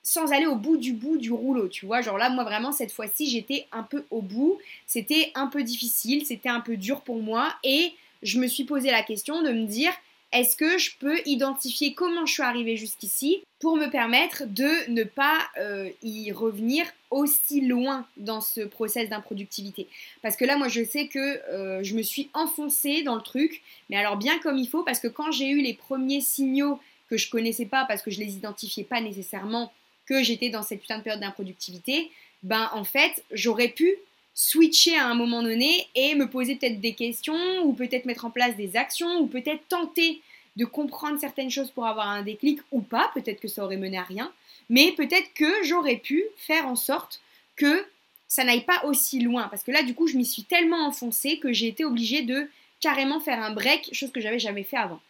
sans 0.02 0.32
aller 0.32 0.46
au 0.46 0.56
bout 0.56 0.78
du 0.78 0.94
bout 0.94 1.18
du 1.18 1.30
rouleau, 1.30 1.68
tu 1.68 1.84
vois? 1.84 2.00
Genre 2.00 2.16
là, 2.16 2.30
moi 2.30 2.42
vraiment, 2.42 2.72
cette 2.72 2.90
fois-ci, 2.90 3.28
j'étais 3.28 3.66
un 3.70 3.82
peu 3.82 4.06
au 4.10 4.22
bout. 4.22 4.58
C'était 4.86 5.30
un 5.34 5.48
peu 5.48 5.62
difficile, 5.62 6.24
c'était 6.24 6.48
un 6.48 6.60
peu 6.60 6.78
dur 6.78 7.02
pour 7.02 7.20
moi. 7.22 7.54
Et 7.62 7.92
je 8.22 8.38
me 8.38 8.46
suis 8.46 8.64
posé 8.64 8.90
la 8.90 9.02
question 9.02 9.42
de 9.42 9.50
me 9.50 9.66
dire 9.66 9.92
est-ce 10.32 10.56
que 10.56 10.76
je 10.78 10.90
peux 10.98 11.18
identifier 11.24 11.94
comment 11.94 12.26
je 12.26 12.34
suis 12.34 12.42
arrivée 12.42 12.76
jusqu'ici 12.76 13.42
pour 13.60 13.76
me 13.76 13.88
permettre 13.88 14.44
de 14.46 14.90
ne 14.90 15.02
pas 15.02 15.38
euh, 15.58 15.90
y 16.02 16.30
revenir 16.32 16.84
aussi 17.10 17.62
loin 17.62 18.06
dans 18.18 18.42
ce 18.42 18.60
process 18.60 19.08
d'improductivité? 19.08 19.88
Parce 20.20 20.36
que 20.36 20.44
là, 20.44 20.58
moi, 20.58 20.68
je 20.68 20.84
sais 20.84 21.08
que 21.08 21.18
euh, 21.18 21.82
je 21.82 21.94
me 21.94 22.02
suis 22.02 22.28
enfoncée 22.34 23.02
dans 23.02 23.14
le 23.14 23.22
truc, 23.22 23.62
mais 23.88 23.96
alors 23.96 24.16
bien 24.16 24.38
comme 24.40 24.58
il 24.58 24.68
faut, 24.68 24.82
parce 24.82 25.00
que 25.00 25.08
quand 25.08 25.30
j'ai 25.30 25.48
eu 25.48 25.62
les 25.62 25.74
premiers 25.74 26.20
signaux 26.20 26.78
que 27.08 27.16
je 27.16 27.30
connaissais 27.30 27.66
pas, 27.66 27.86
parce 27.86 28.02
que 28.02 28.10
je 28.10 28.20
les 28.20 28.34
identifiais 28.34 28.84
pas 28.84 29.00
nécessairement, 29.00 29.72
que 30.04 30.22
j'étais 30.22 30.50
dans 30.50 30.62
cette 30.62 30.80
putain 30.80 30.98
de 30.98 31.02
période 31.02 31.20
d'improductivité, 31.20 32.10
ben 32.42 32.70
en 32.72 32.84
fait, 32.84 33.24
j'aurais 33.32 33.68
pu 33.68 33.96
switcher 34.38 34.96
à 34.96 35.08
un 35.08 35.14
moment 35.14 35.42
donné 35.42 35.88
et 35.96 36.14
me 36.14 36.30
poser 36.30 36.54
peut-être 36.54 36.80
des 36.80 36.94
questions 36.94 37.64
ou 37.64 37.72
peut-être 37.72 38.04
mettre 38.04 38.24
en 38.24 38.30
place 38.30 38.54
des 38.54 38.76
actions 38.76 39.18
ou 39.18 39.26
peut-être 39.26 39.66
tenter 39.68 40.22
de 40.54 40.64
comprendre 40.64 41.18
certaines 41.18 41.50
choses 41.50 41.72
pour 41.72 41.86
avoir 41.86 42.06
un 42.06 42.22
déclic 42.22 42.60
ou 42.70 42.80
pas, 42.80 43.10
peut-être 43.14 43.40
que 43.40 43.48
ça 43.48 43.64
aurait 43.64 43.76
mené 43.76 43.98
à 43.98 44.04
rien, 44.04 44.32
mais 44.70 44.92
peut-être 44.92 45.34
que 45.34 45.64
j'aurais 45.64 45.96
pu 45.96 46.22
faire 46.36 46.68
en 46.68 46.76
sorte 46.76 47.20
que 47.56 47.84
ça 48.28 48.44
n'aille 48.44 48.64
pas 48.64 48.84
aussi 48.84 49.18
loin 49.18 49.48
parce 49.48 49.64
que 49.64 49.72
là 49.72 49.82
du 49.82 49.92
coup 49.92 50.06
je 50.06 50.16
m'y 50.16 50.24
suis 50.24 50.44
tellement 50.44 50.86
enfoncée 50.86 51.40
que 51.40 51.52
j'ai 51.52 51.66
été 51.66 51.84
obligée 51.84 52.22
de 52.22 52.48
carrément 52.78 53.18
faire 53.18 53.42
un 53.42 53.50
break, 53.50 53.92
chose 53.92 54.12
que 54.12 54.20
j'avais 54.20 54.38
jamais 54.38 54.62
fait 54.62 54.76
avant. 54.76 55.00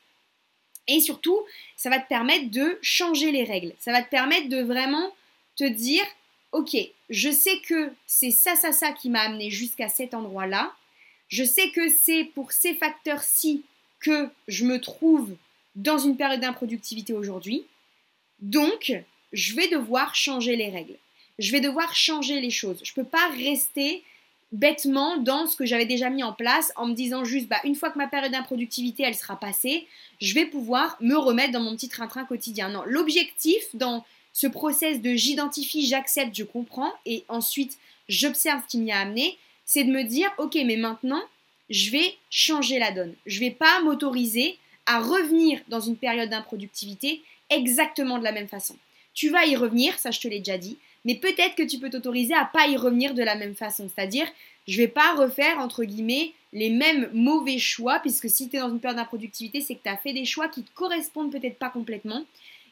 Et 0.87 1.01
surtout, 1.01 1.39
ça 1.77 1.91
va 1.91 1.99
te 1.99 2.09
permettre 2.09 2.51
de 2.51 2.79
changer 2.81 3.31
les 3.31 3.45
règles. 3.45 3.75
Ça 3.79 3.93
va 3.93 4.01
te 4.01 4.09
permettre 4.09 4.49
de 4.49 4.63
vraiment 4.63 5.13
te 5.55 5.65
dire 5.65 6.05
ok, 6.53 6.77
je 7.11 7.31
sais 7.31 7.61
que 7.61 7.93
c'est 8.07 8.31
ça, 8.31 8.57
ça, 8.57 8.73
ça 8.73 8.93
qui 8.93 9.11
m'a 9.11 9.21
amené 9.21 9.51
jusqu'à 9.51 9.89
cet 9.89 10.15
endroit-là. 10.15 10.73
Je 11.29 11.45
sais 11.45 11.71
que 11.71 11.89
c'est 11.89 12.25
pour 12.25 12.53
ces 12.53 12.75
facteurs-ci 12.75 13.65
que 14.01 14.29
je 14.47 14.65
me 14.65 14.81
trouve 14.81 15.35
dans 15.75 15.99
une 15.99 16.17
période 16.17 16.41
d'improductivité 16.41 17.13
aujourd'hui. 17.13 17.65
Donc, 18.41 18.93
je 19.33 19.55
vais 19.55 19.69
devoir 19.69 20.15
changer 20.15 20.57
les 20.57 20.71
règles. 20.71 20.97
Je 21.39 21.53
vais 21.53 21.61
devoir 21.61 21.95
changer 21.95 22.41
les 22.41 22.51
choses. 22.51 22.81
Je 22.83 22.93
ne 22.93 23.03
peux 23.03 23.09
pas 23.09 23.29
rester 23.37 24.03
bêtement 24.51 25.19
dans 25.19 25.47
ce 25.47 25.57
que 25.57 25.67
j'avais 25.67 25.85
déjà 25.85 26.09
mis 26.09 26.23
en 26.23 26.33
place 26.33 26.73
en 26.77 26.87
me 26.87 26.95
disant 26.95 27.25
juste 27.25 27.49
bah, 27.49 27.61
une 27.65 27.75
fois 27.75 27.91
que 27.91 27.99
ma 27.99 28.09
période 28.09 28.33
d'improductivité 28.33 29.03
elle 29.03 29.15
sera 29.15 29.39
passée, 29.39 29.87
je 30.21 30.35
vais 30.35 30.47
pouvoir 30.47 30.97
me 31.01 31.17
remettre 31.17 31.53
dans 31.53 31.61
mon 31.61 31.77
petit 31.77 31.89
train-train 31.89 32.25
quotidien. 32.25 32.71
Non, 32.71 32.83
l'objectif 32.87 33.63
dans 33.75 34.05
ce 34.33 34.47
process 34.47 35.01
de 35.01 35.15
j'identifie, 35.15 35.87
j'accepte, 35.87 36.35
je 36.37 36.45
comprends 36.45 36.93
et 37.07 37.25
ensuite 37.29 37.79
j'observe 38.09 38.63
ce 38.63 38.69
qui 38.69 38.79
m'y 38.79 38.93
a 38.93 39.01
amené, 39.01 39.37
c'est 39.65 39.85
de 39.85 39.91
me 39.91 40.05
dire 40.05 40.31
ok 40.39 40.57
mais 40.65 40.77
maintenant 40.77 41.23
je 41.71 41.91
vais 41.91 42.17
changer 42.31 42.79
la 42.79 42.93
donne. 42.93 43.15
Je 43.27 43.41
vais 43.41 43.51
pas 43.51 43.81
m'autoriser 43.83 44.59
à 44.87 45.01
revenir 45.01 45.61
dans 45.69 45.81
une 45.81 45.97
période 45.97 46.31
d'improductivité 46.31 47.23
exactement 47.51 48.19
de 48.19 48.25
la 48.25 48.33
même 48.33 48.49
façon. 48.49 48.77
Tu 49.15 49.31
vas 49.31 49.47
y 49.47 49.57
revenir, 49.57 49.99
ça 49.99 50.11
je 50.11 50.21
te 50.21 50.29
l'ai 50.29 50.39
déjà 50.39 50.59
dit, 50.59 50.79
mais 51.05 51.15
peut-être 51.15 51.55
que 51.55 51.63
tu 51.63 51.79
peux 51.79 51.91
t'autoriser 51.91 52.35
à 52.35 52.45
pas 52.45 52.69
y 52.69 52.77
revenir 52.77 53.15
de 53.15 53.23
la 53.23 53.35
même 53.35 53.55
façon. 53.55 53.91
C'est-à-dire, 53.95 54.27
je 54.67 54.77
vais 54.79 54.89
pas 54.89 55.15
refaire 55.15 55.59
entre 55.59 55.85
guillemets 55.85 56.33
les 56.53 56.71
mêmes 56.71 57.11
mauvais 57.13 57.59
choix, 57.59 58.01
puisque 58.01 58.31
si 58.31 58.49
tu 58.49 58.57
es 58.57 58.61
dans 58.61 58.71
une 58.71 58.81
période 58.81 58.99
d'improductivité, 58.99 59.61
c'est 59.61 59.75
que 59.75 59.83
tu 59.83 59.91
as 59.91 59.97
fait 59.97 60.13
des 60.13 60.25
choix 60.25 60.49
qui 60.49 60.63
te 60.63 60.71
correspondent 60.75 61.33
peut-être 61.33 61.59
pas 61.59 61.71
complètement. 61.71 62.25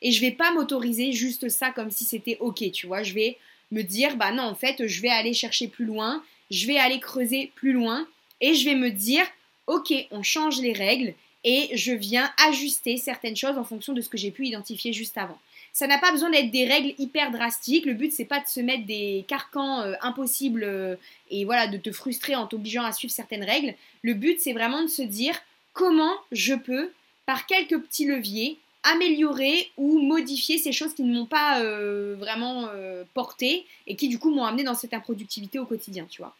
Et 0.02 0.12
je 0.12 0.20
vais 0.20 0.30
pas 0.30 0.52
m'autoriser 0.52 1.12
juste 1.12 1.48
ça 1.48 1.70
comme 1.70 1.90
si 1.90 2.04
c'était 2.04 2.36
ok, 2.40 2.70
tu 2.72 2.86
vois. 2.86 3.02
Je 3.02 3.14
vais 3.14 3.38
me 3.72 3.82
dire, 3.82 4.16
bah 4.16 4.32
non, 4.32 4.44
en 4.44 4.54
fait, 4.54 4.86
je 4.86 5.02
vais 5.02 5.08
aller 5.08 5.32
chercher 5.32 5.68
plus 5.68 5.84
loin, 5.84 6.22
je 6.50 6.66
vais 6.66 6.78
aller 6.78 7.00
creuser 7.00 7.52
plus 7.54 7.72
loin, 7.72 8.06
et 8.40 8.54
je 8.54 8.64
vais 8.64 8.74
me 8.74 8.90
dire, 8.90 9.24
ok, 9.66 9.92
on 10.10 10.22
change 10.22 10.60
les 10.60 10.72
règles, 10.72 11.14
et 11.44 11.76
je 11.76 11.92
viens 11.92 12.30
ajuster 12.48 12.96
certaines 12.96 13.36
choses 13.36 13.56
en 13.56 13.64
fonction 13.64 13.92
de 13.92 14.00
ce 14.00 14.08
que 14.08 14.18
j'ai 14.18 14.32
pu 14.32 14.46
identifier 14.46 14.92
juste 14.92 15.16
avant. 15.16 15.38
ça 15.72 15.86
n'a 15.86 15.98
pas 15.98 16.10
besoin 16.10 16.30
d'être 16.30 16.50
des 16.50 16.64
règles 16.64 16.94
hyper 16.98 17.30
drastiques. 17.30 17.84
Le 17.84 17.92
but, 17.94 18.12
c'est 18.12 18.24
pas 18.24 18.40
de 18.40 18.48
se 18.48 18.60
mettre 18.60 18.86
des 18.86 19.24
carcans 19.28 19.82
euh, 19.82 19.94
impossibles 20.00 20.64
euh, 20.64 20.96
et 21.30 21.44
voilà, 21.44 21.66
de 21.68 21.76
te 21.76 21.92
frustrer 21.92 22.34
en 22.34 22.46
t'obligeant 22.46 22.82
à 22.82 22.92
suivre 22.92 23.12
certaines 23.12 23.44
règles. 23.44 23.74
Le 24.02 24.14
but, 24.14 24.40
c'est 24.40 24.54
vraiment 24.54 24.82
de 24.82 24.88
se 24.88 25.02
dire 25.02 25.38
comment 25.72 26.14
je 26.32 26.54
peux, 26.54 26.90
par 27.26 27.46
quelques 27.46 27.78
petits 27.78 28.06
leviers, 28.06 28.58
améliorer 28.92 29.70
ou 29.76 30.00
modifier 30.00 30.58
ces 30.58 30.72
choses 30.72 30.94
qui 30.94 31.02
ne 31.02 31.14
m'ont 31.14 31.26
pas 31.26 31.60
euh, 31.60 32.16
vraiment 32.18 32.68
porté 33.14 33.66
et 33.86 33.96
qui 33.96 34.08
du 34.08 34.18
coup 34.18 34.30
m'ont 34.30 34.44
amené 34.44 34.64
dans 34.64 34.74
cette 34.74 34.94
improductivité 34.94 35.58
au 35.58 35.66
quotidien, 35.66 36.06
tu 36.08 36.22
vois. 36.22 36.34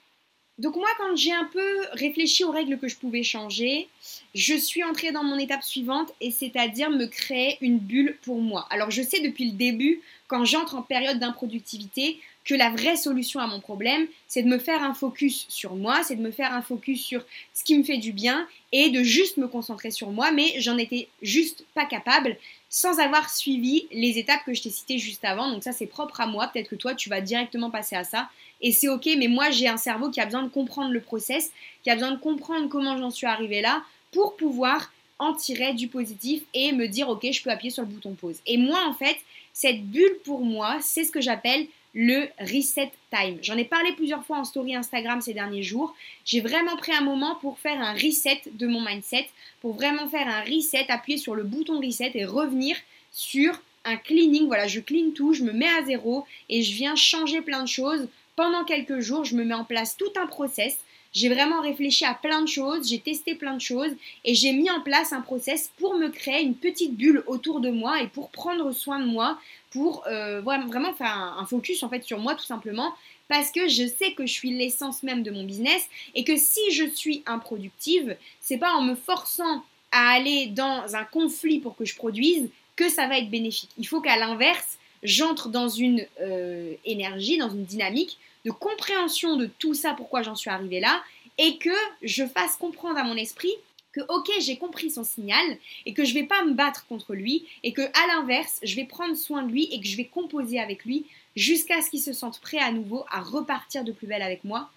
Donc 0.59 0.75
moi, 0.77 0.89
quand 0.97 1.15
j'ai 1.17 1.33
un 1.33 1.45
peu 1.45 1.83
réfléchi 1.93 2.43
aux 2.43 2.51
règles 2.51 2.79
que 2.79 2.89
je 2.89 2.97
pouvais 2.97 3.23
changer, 3.23 3.89
je 4.35 4.55
suis 4.55 4.83
entrée 4.83 5.13
dans 5.13 5.23
mon 5.23 5.37
étape 5.37 5.63
suivante 5.63 6.13
et 6.23 6.31
c'est-à-dire 6.31 6.89
me 6.89 7.05
créer 7.07 7.59
une 7.61 7.79
bulle 7.79 8.17
pour 8.23 8.41
moi. 8.41 8.67
Alors 8.71 8.91
je 8.91 9.03
sais 9.03 9.21
depuis 9.21 9.51
le 9.51 9.57
début, 9.57 10.01
quand 10.29 10.47
j'entre 10.47 10.75
en 10.75 10.83
période 10.83 11.19
d'improductivité, 11.19 12.19
que 12.47 12.55
la 12.55 12.71
vraie 12.71 12.97
solution 12.97 13.41
à 13.41 13.49
mon 13.49 13.61
problème, 13.61 14.07
c'est 14.29 14.43
de 14.43 14.49
me 14.49 14.59
faire 14.59 14.83
un 14.83 14.95
focus 14.95 15.47
sur 15.49 15.75
moi, 15.75 16.03
c'est 16.05 16.15
de 16.15 16.23
me 16.23 16.31
faire 16.31 16.55
un 16.55 16.63
focus 16.63 17.05
sur 17.05 17.25
ce 17.53 17.65
qui 17.65 17.77
me 17.77 17.83
fait 17.83 17.99
du 17.99 18.13
bien 18.13 18.47
et 18.73 18.91
de 18.91 19.03
juste 19.03 19.37
me 19.37 19.49
concentrer 19.49 19.91
sur 19.91 20.11
moi, 20.11 20.31
mais 20.31 20.55
j'en 20.61 20.79
étais 20.79 21.09
juste 21.23 21.67
pas 21.75 21.85
capable 21.85 22.37
sans 22.71 23.01
avoir 23.01 23.31
suivi 23.31 23.87
les 23.91 24.19
étapes 24.19 24.45
que 24.47 24.55
je 24.55 24.63
t'ai 24.63 24.71
citées 24.71 24.99
juste 24.99 25.25
avant. 25.25 25.51
Donc 25.51 25.65
ça 25.65 25.73
c'est 25.73 25.87
propre 25.87 26.21
à 26.21 26.27
moi, 26.27 26.47
peut-être 26.47 26.69
que 26.69 26.77
toi 26.77 26.95
tu 26.95 27.09
vas 27.09 27.21
directement 27.21 27.71
passer 27.71 27.97
à 27.97 28.05
ça 28.05 28.31
et 28.61 28.71
c'est 28.71 28.89
ok, 28.89 29.09
mais 29.19 29.29
moi 29.29 29.51
j'ai 29.51 29.67
un 29.67 29.77
cerveau 29.77 30.11
qui 30.11 30.21
a 30.21 30.25
besoin 30.25 30.45
de 30.45 30.49
comprendre 30.49 30.93
le 30.93 31.01
process, 31.01 31.51
qui 31.83 31.91
a 31.91 31.95
besoin 31.95 32.13
de 32.13 32.21
comprendre 32.21 32.69
comment 32.69 32.97
j'en 32.97 33.11
suis 33.11 33.27
arrivée 33.27 33.61
là 33.61 33.83
pour 34.13 34.37
pouvoir 34.37 34.93
en 35.19 35.35
tirer 35.35 35.75
du 35.75 35.89
positif 35.89 36.43
et 36.55 36.73
me 36.73 36.87
dire 36.87 37.09
ok, 37.09 37.27
je 37.33 37.43
peux 37.43 37.51
appuyer 37.51 37.71
sur 37.71 37.83
le 37.83 37.89
bouton 37.89 38.15
pause. 38.15 38.37
Et 38.47 38.57
moi 38.57 38.79
en 38.87 38.93
fait, 38.93 39.17
cette 39.53 39.85
bulle 39.85 40.19
pour 40.25 40.41
moi, 40.41 40.77
c'est 40.81 41.05
ce 41.05 41.11
que 41.11 41.21
j'appelle 41.21 41.67
le 41.99 42.29
reset 42.39 42.93
time. 43.11 43.39
J'en 43.41 43.57
ai 43.57 43.65
parlé 43.65 43.93
plusieurs 43.93 44.23
fois 44.23 44.37
en 44.37 44.45
story 44.45 44.77
Instagram 44.77 45.23
ces 45.23 45.33
derniers 45.33 45.63
jours. 45.63 45.95
J'ai 46.27 46.41
vraiment 46.41 46.77
pris 46.77 46.93
un 46.93 47.01
moment 47.01 47.37
pour 47.37 47.59
faire 47.59 47.81
un 47.81 47.95
reset 47.95 48.43
de 48.53 48.67
mon 48.67 48.83
mindset, 48.83 49.31
pour 49.63 49.73
vraiment 49.73 50.07
faire 50.07 50.29
un 50.29 50.43
reset, 50.43 50.85
appuyer 50.91 51.17
sur 51.17 51.35
le 51.35 51.43
bouton 51.43 51.81
reset 51.81 52.11
et 52.15 52.27
revenir 52.27 52.77
sur 53.13 53.59
un 53.87 53.97
cleaning. 53.97 54.47
Voilà, 54.47 54.67
je 54.67 54.81
clean 54.81 55.13
tout, 55.15 55.33
je 55.33 55.43
me 55.43 55.53
mets 55.53 55.71
à 55.71 55.87
zéro 55.87 56.27
et 56.51 56.63
je 56.63 56.75
viens 56.75 56.97
changer 56.97 57.41
plein 57.41 57.63
de 57.63 57.69
choses 57.69 58.09
pendant 58.37 58.65
quelques 58.65 59.01
jours, 59.01 59.25
je 59.25 59.35
me 59.35 59.45
mets 59.45 59.55
en 59.55 59.65
place 59.65 59.97
tout 59.97 60.13
un 60.21 60.27
process. 60.27 60.77
J'ai 61.17 61.31
vraiment 61.31 61.63
réfléchi 61.63 62.05
à 62.05 62.13
plein 62.13 62.43
de 62.43 62.47
choses, 62.47 62.91
j'ai 62.91 62.99
testé 62.99 63.35
plein 63.35 63.55
de 63.55 63.61
choses 63.61 63.91
et 64.27 64.35
j'ai 64.35 64.53
mis 64.53 64.71
en 64.71 64.83
place 64.83 65.15
un 65.15 65.23
process 65.23 65.71
pour 65.79 65.97
me 65.97 66.09
créer 66.09 66.43
une 66.43 66.55
petite 66.55 66.95
bulle 66.95 67.25
autour 67.27 67.61
de 67.61 67.71
moi 67.71 68.03
et 68.03 68.07
pour 68.07 68.29
prendre 68.29 68.71
soin 68.73 69.01
de 69.01 69.07
moi, 69.07 69.41
pour 69.71 70.07
euh, 70.09 70.43
vraiment 70.43 70.93
faire 70.93 71.17
un, 71.39 71.47
focus 71.47 71.83
en 71.83 71.89
fait 71.89 72.05
sur 72.05 72.19
moi 72.19 72.35
tout 72.35 72.45
simplement 72.45 72.93
parce 73.29 73.51
que 73.51 73.67
je 73.67 73.87
sais 73.87 74.13
que 74.13 74.27
je 74.27 74.33
suis 74.33 74.51
l'essence 74.51 75.03
même 75.03 75.23
de 75.23 75.31
mon 75.31 75.45
business 75.45 75.89
et 76.15 76.23
que 76.23 76.37
si 76.37 76.61
je 76.71 76.85
suis 76.85 77.23
improductive, 77.25 78.15
c'est 78.43 78.59
pas 78.59 78.75
en 78.75 78.83
me 78.83 78.95
forçant 78.95 79.65
à 79.93 80.11
aller 80.11 80.49
dans 80.49 80.97
un 80.97 81.05
conflit 81.05 81.61
pour 81.61 81.77
que 81.77 81.87
je 81.87 81.97
produise 81.97 82.51
que 82.77 82.91
ça 82.91 83.07
va 83.07 83.17
être 83.17 83.31
bénéfique. 83.31 83.71
Il 83.79 83.89
faut 83.89 84.03
qu'à 84.03 84.19
l'inverse, 84.19 84.77
j'entre 85.03 85.49
dans 85.49 85.71
une 85.71 86.05
euh, 86.21 86.75
énergie, 86.85 87.39
dans 87.39 87.49
une 87.49 87.65
dynamique 87.65 88.19
de 88.47 88.53
compréhension 88.53 89.37
de 89.37 89.47
tout 89.47 89.75
ça, 89.75 89.93
pourquoi 89.95 90.23
j'en 90.23 90.37
suis 90.37 90.51
arrivée 90.51 90.79
là, 90.79 91.03
et 91.37 91.59
que 91.59 91.75
je 92.03 92.25
fasse 92.25 92.57
comprendre 92.57 92.97
à 92.97 93.03
mon 93.03 93.17
esprit 93.17 93.53
que 93.93 94.01
ok 94.09 94.31
j'ai 94.41 94.57
compris 94.57 94.91
son 94.91 95.05
signal 95.05 95.59
et 95.85 95.93
que 95.93 96.05
je 96.05 96.15
vais 96.15 96.25
pas 96.25 96.45
me 96.45 96.53
battre 96.53 96.87
contre 96.87 97.15
lui 97.15 97.47
et 97.63 97.73
que 97.73 97.83
à 97.83 98.07
l'inverse 98.15 98.61
je 98.63 98.77
vais 98.77 98.85
prendre 98.85 99.17
soin 99.17 99.43
de 99.43 99.51
lui 99.51 99.65
et 99.73 99.81
que 99.81 99.87
je 99.87 99.97
vais 99.97 100.05
composer 100.05 100.61
avec 100.61 100.85
lui 100.85 101.07
jusqu'à 101.35 101.83
ce 101.83 101.91
qu'il 101.91 102.01
se 102.01 102.13
sente 102.13 102.41
prêt 102.41 102.59
à 102.59 102.71
nouveau 102.73 103.05
à 103.11 103.21
repartir 103.21 103.85
de 103.85 103.93
plus 103.93 104.07
belle 104.07 104.23
avec 104.23 104.45
moi 104.45 104.71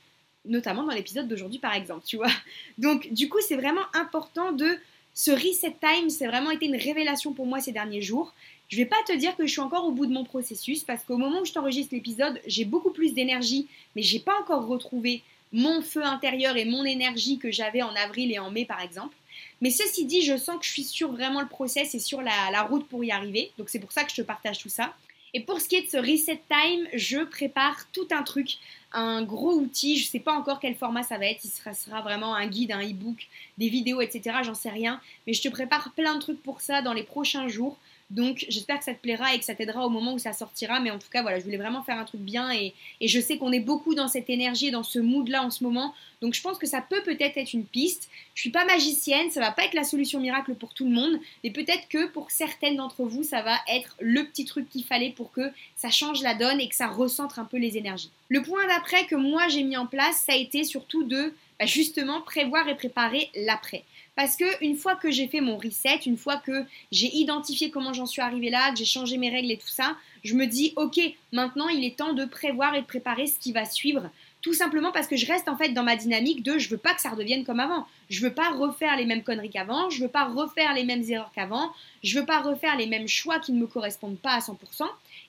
notamment 0.45 0.83
dans 0.83 0.93
l'épisode 0.93 1.27
d'aujourd'hui 1.27 1.59
par 1.59 1.75
exemple 1.75 2.05
tu 2.05 2.15
vois. 2.15 2.31
Donc 2.77 3.11
du 3.11 3.29
coup 3.29 3.39
c'est 3.45 3.57
vraiment 3.57 3.85
important 3.93 4.53
de 4.53 4.77
ce 5.13 5.31
reset 5.31 5.75
time 5.81 6.09
c'est 6.09 6.27
vraiment 6.27 6.51
été 6.51 6.65
une 6.65 6.77
révélation 6.77 7.33
pour 7.33 7.45
moi 7.45 7.59
ces 7.59 7.73
derniers 7.73 8.01
jours 8.01 8.33
je 8.69 8.77
vais 8.77 8.85
pas 8.85 9.01
te 9.07 9.15
dire 9.15 9.35
que 9.35 9.45
je 9.45 9.51
suis 9.51 9.61
encore 9.61 9.85
au 9.85 9.91
bout 9.91 10.05
de 10.05 10.13
mon 10.13 10.23
processus 10.23 10.83
parce 10.83 11.03
qu'au 11.03 11.17
moment 11.17 11.41
où 11.41 11.45
je 11.45 11.53
t'enregistre 11.53 11.93
l'épisode, 11.93 12.39
j'ai 12.45 12.65
beaucoup 12.65 12.91
plus 12.91 13.13
d'énergie, 13.13 13.67
mais 13.95 14.03
j'ai 14.03 14.19
pas 14.19 14.39
encore 14.39 14.67
retrouvé 14.67 15.23
mon 15.51 15.81
feu 15.81 16.03
intérieur 16.03 16.55
et 16.55 16.65
mon 16.65 16.85
énergie 16.85 17.39
que 17.39 17.51
j'avais 17.51 17.81
en 17.81 17.95
avril 17.95 18.31
et 18.31 18.37
en 18.37 18.51
mai 18.51 18.65
par 18.65 18.81
exemple. 18.81 19.15
Mais 19.61 19.71
ceci 19.71 20.05
dit, 20.05 20.21
je 20.21 20.37
sens 20.37 20.59
que 20.59 20.65
je 20.65 20.71
suis 20.71 20.83
sur 20.83 21.11
vraiment 21.11 21.41
le 21.41 21.47
process 21.47 21.95
et 21.95 21.99
sur 21.99 22.21
la, 22.21 22.51
la 22.51 22.61
route 22.61 22.87
pour 22.87 23.03
y 23.03 23.11
arriver. 23.11 23.51
Donc 23.57 23.69
c'est 23.69 23.79
pour 23.79 23.91
ça 23.91 24.03
que 24.03 24.11
je 24.11 24.17
te 24.17 24.21
partage 24.21 24.59
tout 24.59 24.69
ça. 24.69 24.93
Et 25.33 25.41
pour 25.41 25.61
ce 25.61 25.67
qui 25.67 25.75
est 25.75 25.83
de 25.83 25.89
ce 25.89 25.97
reset 25.97 26.41
time, 26.49 26.87
je 26.93 27.23
prépare 27.23 27.85
tout 27.91 28.07
un 28.11 28.23
truc, 28.23 28.57
un 28.93 29.23
gros 29.23 29.53
outil. 29.53 29.97
Je 29.97 30.05
ne 30.05 30.09
sais 30.09 30.19
pas 30.19 30.33
encore 30.33 30.59
quel 30.59 30.75
format 30.75 31.03
ça 31.03 31.17
va 31.17 31.25
être. 31.25 31.43
Il 31.43 31.49
sera, 31.49 31.73
sera 31.73 32.01
vraiment 32.01 32.35
un 32.35 32.47
guide, 32.47 32.71
un 32.71 32.81
e-book, 32.81 33.27
des 33.57 33.69
vidéos, 33.69 34.01
etc. 34.01 34.37
J'en 34.43 34.55
sais 34.55 34.69
rien. 34.69 34.99
Mais 35.27 35.33
je 35.33 35.41
te 35.41 35.49
prépare 35.49 35.91
plein 35.93 36.15
de 36.15 36.19
trucs 36.19 36.41
pour 36.41 36.61
ça 36.61 36.81
dans 36.81 36.93
les 36.93 37.03
prochains 37.03 37.47
jours. 37.47 37.77
Donc 38.09 38.45
j'espère 38.49 38.79
que 38.79 38.85
ça 38.85 38.93
te 38.93 38.99
plaira 38.99 39.35
et 39.35 39.39
que 39.39 39.45
ça 39.45 39.53
t'aidera 39.53 39.85
au 39.85 39.89
moment 39.89 40.13
où 40.13 40.19
ça 40.19 40.33
sortira. 40.33 40.79
Mais 40.79 40.89
en 40.89 40.97
tout 40.97 41.09
cas, 41.11 41.21
voilà, 41.21 41.39
je 41.39 41.43
voulais 41.43 41.57
vraiment 41.57 41.83
faire 41.83 41.97
un 41.97 42.05
truc 42.05 42.21
bien 42.21 42.51
et, 42.51 42.73
je 43.01 43.19
sais 43.19 43.37
qu'on 43.37 43.51
est 43.51 43.59
beaucoup 43.59 43.93
dans 43.95 44.07
cette 44.07 44.29
énergie 44.29 44.67
et 44.67 44.71
dans 44.71 44.83
ce 44.83 44.99
mood-là 44.99 45.43
en 45.43 45.51
ce 45.51 45.63
moment. 45.63 45.93
Donc 46.21 46.33
je 46.33 46.41
pense 46.41 46.57
que 46.57 46.67
ça 46.67 46.81
peut 46.81 47.01
peut-être 47.03 47.37
être 47.37 47.53
une 47.53 47.65
piste. 47.65 48.09
Je 48.33 48.41
suis 48.41 48.49
pas 48.49 48.65
magicienne, 48.65 49.29
ça 49.31 49.39
va 49.39 49.51
pas 49.51 49.65
être 49.65 49.73
la 49.73 49.83
solution 49.83 50.19
miracle 50.19 50.55
pour 50.55 50.73
tout 50.73 50.85
le 50.85 50.91
monde, 50.91 51.19
mais 51.43 51.51
peut-être 51.51 51.87
que 51.87 52.07
pour 52.07 52.31
certaines 52.31 52.77
d'entre 52.77 53.03
vous, 53.03 53.23
ça 53.23 53.41
va 53.41 53.57
être 53.71 53.95
le 53.99 54.25
petit 54.25 54.45
truc 54.45 54.69
qu'il 54.69 54.83
fallait 54.83 55.11
pour 55.11 55.31
que 55.31 55.51
ça 55.75 55.89
change 55.89 56.21
la 56.21 56.33
donne 56.33 56.59
et 56.59 56.67
que 56.67 56.75
ça 56.75 56.87
recentre 56.87 57.39
un 57.39 57.45
peu 57.45 57.57
les 57.57 57.77
énergies. 57.77 58.11
Le 58.27 58.41
point 58.41 58.65
d'après 58.67 59.05
que 59.05 59.15
moi 59.15 59.47
j'ai 59.49 59.63
mis 59.63 59.77
en 59.77 59.85
place, 59.85 60.23
ça 60.25 60.33
a 60.33 60.35
été 60.35 60.63
surtout 60.63 61.03
de 61.03 61.33
bah, 61.59 61.65
justement 61.65 62.21
prévoir 62.21 62.67
et 62.67 62.75
préparer 62.75 63.29
l'après. 63.35 63.83
Parce 64.19 64.35
que 64.35 64.43
une 64.61 64.75
fois 64.75 64.97
que 64.97 65.09
j'ai 65.09 65.29
fait 65.29 65.39
mon 65.39 65.55
reset, 65.55 66.01
une 66.05 66.17
fois 66.17 66.35
que 66.35 66.65
j'ai 66.91 67.07
identifié 67.15 67.71
comment 67.71 67.93
j'en 67.93 68.05
suis 68.05 68.21
arrivée 68.21 68.49
là, 68.49 68.69
que 68.71 68.77
j'ai 68.77 68.83
changé 68.83 69.15
mes 69.15 69.29
règles 69.29 69.49
et 69.49 69.55
tout 69.55 69.69
ça, 69.69 69.95
je 70.25 70.33
me 70.33 70.45
dis 70.45 70.73
ok, 70.75 70.99
maintenant 71.31 71.69
il 71.69 71.85
est 71.85 71.97
temps 71.97 72.11
de 72.11 72.25
prévoir 72.25 72.75
et 72.75 72.81
de 72.81 72.85
préparer 72.85 73.27
ce 73.27 73.39
qui 73.39 73.53
va 73.53 73.63
suivre. 73.63 74.09
Tout 74.41 74.53
simplement 74.53 74.91
parce 74.91 75.07
que 75.07 75.15
je 75.15 75.25
reste 75.25 75.47
en 75.47 75.55
fait 75.55 75.69
dans 75.69 75.83
ma 75.83 75.95
dynamique 75.95 76.43
de 76.43 76.57
je 76.57 76.67
veux 76.67 76.77
pas 76.77 76.93
que 76.93 76.99
ça 76.99 77.11
redevienne 77.11 77.45
comme 77.45 77.61
avant. 77.61 77.87
Je 78.09 78.19
veux 78.19 78.33
pas 78.33 78.49
refaire 78.49 78.97
les 78.97 79.05
mêmes 79.05 79.23
conneries 79.23 79.51
qu'avant, 79.51 79.89
je 79.89 80.01
veux 80.01 80.09
pas 80.09 80.25
refaire 80.25 80.73
les 80.73 80.83
mêmes 80.83 81.03
erreurs 81.07 81.31
qu'avant, 81.33 81.71
je 82.03 82.19
veux 82.19 82.25
pas 82.25 82.41
refaire 82.41 82.75
les 82.75 82.87
mêmes 82.87 83.07
choix 83.07 83.39
qui 83.39 83.53
ne 83.53 83.61
me 83.61 83.67
correspondent 83.67 84.19
pas 84.19 84.33
à 84.33 84.39
100%. 84.39 84.51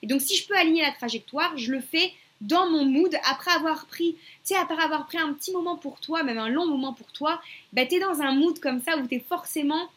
Et 0.03 0.07
donc 0.07 0.19
si 0.19 0.35
je 0.35 0.45
peux 0.45 0.57
aligner 0.57 0.81
la 0.81 0.91
trajectoire, 0.91 1.57
je 1.57 1.71
le 1.71 1.79
fais 1.79 2.11
dans 2.41 2.69
mon 2.69 2.85
mood, 2.85 3.15
après 3.29 3.51
avoir 3.51 3.85
pris, 3.85 4.13
tu 4.13 4.19
sais, 4.43 4.55
après 4.55 4.81
avoir 4.81 5.05
pris 5.05 5.17
un 5.17 5.33
petit 5.33 5.51
moment 5.51 5.77
pour 5.77 5.99
toi, 5.99 6.23
même 6.23 6.39
un 6.39 6.49
long 6.49 6.65
moment 6.65 6.93
pour 6.93 7.11
toi, 7.11 7.41
bah, 7.71 7.85
tu 7.85 7.95
es 7.95 7.99
dans 7.99 8.21
un 8.21 8.33
mood 8.33 8.59
comme 8.59 8.81
ça 8.81 8.97
où 8.97 9.07
tu 9.07 9.15
es 9.15 9.19
forcément 9.19 9.89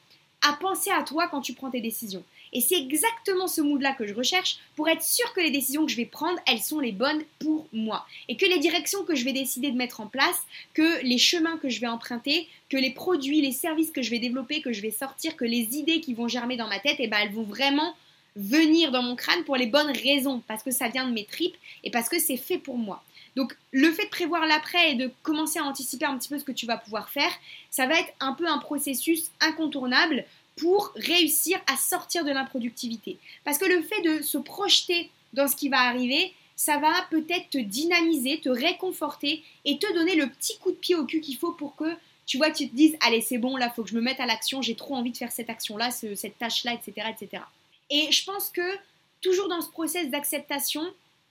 à 0.47 0.53
penser 0.53 0.91
à 0.91 1.03
toi 1.03 1.27
quand 1.29 1.41
tu 1.41 1.55
prends 1.55 1.71
tes 1.71 1.81
décisions. 1.81 2.23
Et 2.53 2.61
c'est 2.61 2.79
exactement 2.79 3.49
ce 3.49 3.61
mood-là 3.61 3.95
que 3.95 4.07
je 4.07 4.15
recherche 4.15 4.59
pour 4.77 4.89
être 4.89 5.03
sûr 5.03 5.33
que 5.33 5.41
les 5.41 5.51
décisions 5.51 5.85
que 5.85 5.91
je 5.91 5.97
vais 5.97 6.05
prendre, 6.05 6.39
elles 6.47 6.61
sont 6.61 6.79
les 6.79 6.93
bonnes 6.93 7.25
pour 7.41 7.67
moi. 7.73 8.07
Et 8.29 8.37
que 8.37 8.47
les 8.47 8.61
directions 8.61 9.03
que 9.03 9.17
je 9.17 9.25
vais 9.25 9.33
décider 9.33 9.73
de 9.73 9.77
mettre 9.77 10.01
en 10.01 10.07
place, 10.07 10.41
que 10.73 11.03
les 11.03 11.19
chemins 11.19 11.59
que 11.59 11.69
je 11.69 11.81
vais 11.81 11.89
emprunter, 11.89 12.47
que 12.69 12.77
les 12.77 12.93
produits, 12.93 13.41
les 13.41 13.51
services 13.51 13.91
que 13.91 14.03
je 14.03 14.11
vais 14.11 14.21
développer, 14.21 14.61
que 14.61 14.73
je 14.73 14.83
vais 14.83 14.93
sortir, 14.93 15.37
que 15.37 15.45
les 15.45 15.77
idées 15.77 16.01
qui 16.01 16.15
vont 16.15 16.29
germer 16.29 16.57
dans 16.57 16.69
ma 16.69 16.79
tête, 16.79 16.97
eh 17.01 17.09
ben, 17.09 17.19
elles 17.23 17.33
vont 17.33 17.43
vraiment 17.43 17.97
venir 18.37 18.91
dans 18.91 19.03
mon 19.03 19.17
crâne 19.17 19.45
pour 19.45 19.57
les 19.57 19.67
bonnes 19.67 19.93
raisons, 19.93 20.43
parce 20.47 20.63
que 20.63 20.71
ça 20.71 20.89
vient 20.89 21.07
de 21.07 21.13
mes 21.13 21.25
tripes 21.25 21.57
et 21.83 21.91
parce 21.91 22.09
que 22.09 22.19
c'est 22.19 22.37
fait 22.37 22.59
pour 22.59 22.77
moi. 22.77 23.03
Donc 23.37 23.57
le 23.73 23.91
fait 23.91 24.05
de 24.05 24.11
prévoir 24.11 24.47
l'après 24.47 24.93
et 24.93 24.95
de 24.95 25.11
commencer 25.23 25.59
à 25.59 25.65
anticiper 25.65 26.05
un 26.05 26.17
petit 26.17 26.29
peu 26.29 26.39
ce 26.39 26.45
que 26.45 26.53
tu 26.53 26.67
vas 26.67 26.77
pouvoir 26.77 27.09
faire, 27.09 27.31
ça 27.71 27.87
va 27.87 27.99
être 27.99 28.13
un 28.21 28.33
peu 28.33 28.47
un 28.47 28.59
processus 28.59 29.31
incontournable 29.41 30.25
pour 30.57 30.93
réussir 30.95 31.59
à 31.67 31.77
sortir 31.77 32.25
de 32.25 32.31
l'improductivité. 32.31 33.19
Parce 33.45 33.59
que 33.59 33.65
le 33.65 33.83
fait 33.83 34.03
de 34.03 34.23
se 34.23 34.39
projeter 34.39 35.11
dans 35.33 35.49
ce 35.49 35.57
qui 35.57 35.69
va 35.69 35.81
arriver, 35.81 36.33
ça 36.55 36.79
va 36.79 36.93
peut-être 37.11 37.51
te 37.51 37.59
dynamiser, 37.59 38.39
te 38.41 38.49
réconforter 38.49 39.43
et 39.65 39.79
te 39.79 39.93
donner 39.95 40.15
le 40.15 40.29
petit 40.29 40.57
coup 40.59 40.71
de 40.71 40.77
pied 40.77 40.95
au 40.95 41.05
cul 41.05 41.21
qu'il 41.21 41.37
faut 41.37 41.53
pour 41.53 41.75
que 41.75 41.97
tu 42.27 42.39
vois, 42.39 42.51
tu 42.51 42.69
te 42.69 42.75
dises, 42.75 42.97
allez, 43.01 43.21
c'est 43.21 43.37
bon, 43.37 43.57
là, 43.57 43.69
faut 43.69 43.83
que 43.83 43.91
je 43.91 43.95
me 43.95 44.01
mette 44.01 44.21
à 44.21 44.27
l'action, 44.27 44.63
j'ai 44.63 44.75
trop 44.75 44.95
envie 44.95 45.11
de 45.11 45.17
faire 45.17 45.31
cette 45.31 45.51
action-là, 45.51 45.91
cette 45.91 46.39
tâche-là, 46.39 46.73
etc., 46.73 47.09
etc. 47.11 47.43
Et 47.95 48.11
je 48.11 48.25
pense 48.25 48.51
que 48.51 48.77
toujours 49.21 49.47
dans 49.47 49.61
ce 49.61 49.71
process 49.71 50.11
d'acceptation, 50.11 50.83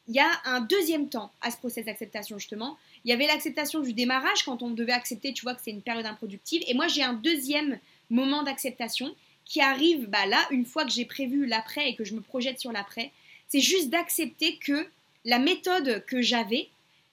il 0.07 0.15
y 0.15 0.19
a 0.19 0.31
un 0.45 0.61
deuxième 0.61 1.09
temps 1.09 1.33
à 1.41 1.51
ce 1.51 1.57
process 1.57 1.83
d'acceptation 1.83 2.39
justement. 2.39 2.77
Il 3.03 3.09
y 3.09 3.13
avait 3.13 3.27
l'acceptation 3.27 3.81
du 3.81 3.91
démarrage 3.91 4.43
quand 4.43 4.63
on 4.63 4.69
devait 4.69 4.93
accepter, 4.93 5.33
tu 5.33 5.41
vois, 5.41 5.55
que 5.55 5.61
c'est 5.61 5.71
une 5.71 5.81
période 5.81 6.05
improductive. 6.05 6.63
Et 6.67 6.73
moi, 6.73 6.87
j'ai 6.87 7.03
un 7.03 7.15
deuxième 7.15 7.79
moment 8.09 8.43
d'acceptation 8.43 9.13
qui 9.43 9.59
arrive 9.59 10.07
bah, 10.07 10.25
là, 10.25 10.39
une 10.51 10.65
fois 10.65 10.85
que 10.85 10.91
j'ai 10.91 11.03
prévu 11.03 11.45
l'après 11.45 11.89
et 11.89 11.95
que 11.95 12.05
je 12.05 12.15
me 12.15 12.21
projette 12.21 12.61
sur 12.61 12.71
l'après. 12.71 13.11
C'est 13.49 13.59
juste 13.59 13.89
d'accepter 13.89 14.55
que 14.55 14.87
la 15.25 15.39
méthode 15.39 16.05
que 16.05 16.21
j'avais, 16.21 16.69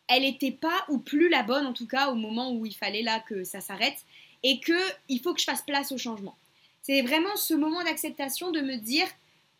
elle 0.06 0.22
n'était 0.22 0.52
pas 0.52 0.84
ou 0.88 0.98
plus 0.98 1.28
la 1.28 1.42
bonne 1.42 1.66
en 1.66 1.72
tout 1.72 1.88
cas 1.88 2.10
au 2.10 2.14
moment 2.14 2.52
où 2.52 2.66
il 2.66 2.74
fallait 2.74 3.02
là 3.02 3.18
que 3.18 3.42
ça 3.42 3.60
s'arrête 3.60 3.98
et 4.44 4.60
que 4.60 4.78
il 5.08 5.18
faut 5.18 5.34
que 5.34 5.40
je 5.40 5.44
fasse 5.44 5.62
place 5.62 5.90
au 5.90 5.98
changement. 5.98 6.36
C'est 6.82 7.02
vraiment 7.02 7.34
ce 7.34 7.54
moment 7.54 7.82
d'acceptation 7.82 8.52
de 8.52 8.60
me 8.60 8.76
dire 8.76 9.08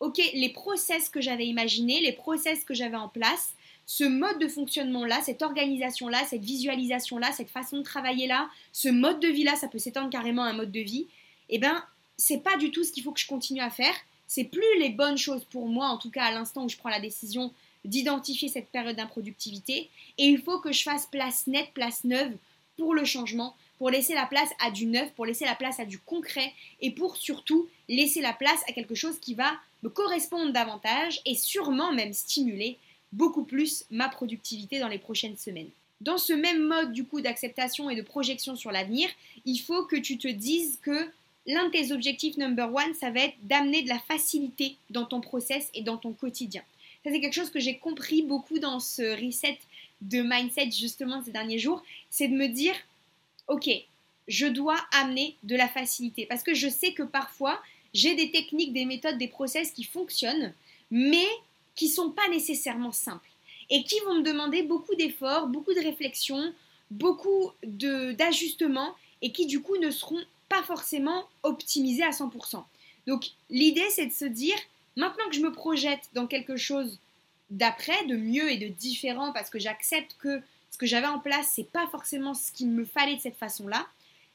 ok, 0.01 0.19
les 0.33 0.49
process 0.49 1.09
que 1.09 1.21
j'avais 1.21 1.45
imaginés, 1.45 2.01
les 2.01 2.11
process 2.11 2.65
que 2.65 2.73
j'avais 2.73 2.97
en 2.97 3.07
place, 3.07 3.53
ce 3.85 4.03
mode 4.03 4.39
de 4.39 4.47
fonctionnement-là, 4.47 5.21
cette 5.21 5.41
organisation-là, 5.41 6.25
cette 6.25 6.43
visualisation-là, 6.43 7.31
cette 7.31 7.49
façon 7.49 7.77
de 7.77 7.83
travailler-là, 7.83 8.49
ce 8.73 8.89
mode 8.89 9.19
de 9.19 9.27
vie-là, 9.27 9.55
ça 9.55 9.67
peut 9.67 9.77
s'étendre 9.77 10.09
carrément 10.09 10.43
à 10.43 10.49
un 10.49 10.53
mode 10.53 10.71
de 10.71 10.79
vie, 10.79 11.07
eh 11.49 11.59
ben, 11.59 11.83
c'est 12.17 12.43
pas 12.43 12.57
du 12.57 12.71
tout 12.71 12.83
ce 12.83 12.91
qu'il 12.91 13.03
faut 13.03 13.11
que 13.11 13.19
je 13.19 13.27
continue 13.27 13.61
à 13.61 13.69
faire. 13.69 13.93
C'est 14.27 14.45
plus 14.45 14.79
les 14.79 14.89
bonnes 14.89 15.17
choses 15.17 15.43
pour 15.45 15.67
moi, 15.67 15.87
en 15.87 15.97
tout 15.97 16.09
cas 16.09 16.25
à 16.25 16.31
l'instant 16.31 16.65
où 16.65 16.69
je 16.69 16.77
prends 16.77 16.89
la 16.89 16.99
décision 16.99 17.53
d'identifier 17.83 18.47
cette 18.47 18.69
période 18.69 18.95
d'improductivité. 18.95 19.89
Et 20.17 20.25
il 20.25 20.41
faut 20.41 20.59
que 20.59 20.71
je 20.71 20.83
fasse 20.83 21.05
place 21.07 21.47
nette, 21.47 21.73
place 21.73 22.03
neuve 22.03 22.37
pour 22.77 22.95
le 22.95 23.05
changement, 23.05 23.55
pour 23.81 23.89
laisser 23.89 24.13
la 24.13 24.27
place 24.27 24.51
à 24.59 24.69
du 24.69 24.85
neuf, 24.85 25.11
pour 25.13 25.25
laisser 25.25 25.43
la 25.43 25.55
place 25.55 25.79
à 25.79 25.85
du 25.85 25.97
concret 25.97 26.53
et 26.81 26.91
pour 26.91 27.17
surtout 27.17 27.67
laisser 27.89 28.21
la 28.21 28.31
place 28.31 28.61
à 28.69 28.73
quelque 28.73 28.93
chose 28.93 29.17
qui 29.19 29.33
va 29.33 29.53
me 29.81 29.89
correspondre 29.89 30.53
davantage 30.53 31.19
et 31.25 31.33
sûrement 31.33 31.91
même 31.91 32.13
stimuler 32.13 32.77
beaucoup 33.11 33.43
plus 33.43 33.85
ma 33.89 34.07
productivité 34.07 34.77
dans 34.77 34.87
les 34.87 34.99
prochaines 34.99 35.35
semaines. 35.35 35.71
Dans 35.99 36.19
ce 36.19 36.31
même 36.31 36.63
mode 36.67 36.91
du 36.91 37.05
coup 37.05 37.21
d'acceptation 37.21 37.89
et 37.89 37.95
de 37.95 38.03
projection 38.03 38.55
sur 38.55 38.71
l'avenir, 38.71 39.09
il 39.45 39.57
faut 39.57 39.83
que 39.85 39.95
tu 39.95 40.19
te 40.19 40.27
dises 40.27 40.77
que 40.83 41.09
l'un 41.47 41.65
de 41.65 41.71
tes 41.71 41.91
objectifs 41.91 42.37
number 42.37 42.71
one, 42.71 42.93
ça 42.93 43.09
va 43.09 43.21
être 43.21 43.37
d'amener 43.41 43.81
de 43.81 43.89
la 43.89 43.97
facilité 43.97 44.75
dans 44.91 45.05
ton 45.05 45.21
process 45.21 45.71
et 45.73 45.81
dans 45.81 45.97
ton 45.97 46.13
quotidien. 46.13 46.61
Ça 47.03 47.09
c'est 47.09 47.19
quelque 47.19 47.33
chose 47.33 47.49
que 47.49 47.59
j'ai 47.59 47.79
compris 47.79 48.21
beaucoup 48.21 48.59
dans 48.59 48.79
ce 48.79 49.19
reset 49.25 49.57
de 50.01 50.21
mindset 50.21 50.69
justement 50.69 51.23
ces 51.23 51.31
derniers 51.31 51.57
jours, 51.57 51.81
c'est 52.11 52.27
de 52.27 52.35
me 52.35 52.47
dire, 52.47 52.75
ok, 53.51 53.69
je 54.29 54.47
dois 54.47 54.77
amener 54.93 55.35
de 55.43 55.55
la 55.57 55.67
facilité 55.67 56.25
parce 56.25 56.41
que 56.41 56.53
je 56.53 56.69
sais 56.69 56.93
que 56.93 57.03
parfois 57.03 57.61
j'ai 57.93 58.15
des 58.15 58.31
techniques, 58.31 58.71
des 58.71 58.85
méthodes, 58.85 59.17
des 59.17 59.27
process 59.27 59.71
qui 59.71 59.83
fonctionnent, 59.83 60.53
mais 60.89 61.27
qui 61.75 61.89
sont 61.89 62.11
pas 62.11 62.27
nécessairement 62.29 62.93
simples 62.93 63.29
et 63.69 63.83
qui 63.83 63.99
vont 64.05 64.15
me 64.15 64.23
demander 64.23 64.63
beaucoup 64.63 64.95
d'efforts, 64.95 65.47
beaucoup 65.47 65.73
de 65.73 65.81
réflexion, 65.81 66.53
beaucoup 66.91 67.51
d'ajustements 67.63 68.95
et 69.21 69.33
qui 69.33 69.45
du 69.45 69.61
coup 69.61 69.77
ne 69.77 69.91
seront 69.91 70.23
pas 70.47 70.63
forcément 70.63 71.27
optimisés 71.43 72.03
à 72.03 72.11
100%. 72.11 72.63
Donc 73.07 73.31
l'idée 73.49 73.89
c'est 73.89 74.07
de 74.07 74.13
se 74.13 74.25
dire, 74.25 74.55
maintenant 74.95 75.27
que 75.29 75.35
je 75.35 75.41
me 75.41 75.51
projette 75.51 76.09
dans 76.13 76.27
quelque 76.27 76.55
chose 76.55 76.99
d'après, 77.49 78.05
de 78.05 78.15
mieux 78.15 78.49
et 78.49 78.57
de 78.57 78.67
différent, 78.69 79.33
parce 79.33 79.49
que 79.49 79.59
j'accepte 79.59 80.15
que 80.19 80.41
ce 80.71 80.77
que 80.77 80.85
j'avais 80.85 81.07
en 81.07 81.19
place, 81.19 81.51
c'est 81.53 81.69
pas 81.69 81.87
forcément 81.87 82.33
ce 82.33 82.51
qu'il 82.51 82.69
me 82.69 82.85
fallait 82.85 83.17
de 83.17 83.21
cette 83.21 83.37
façon-là, 83.37 83.85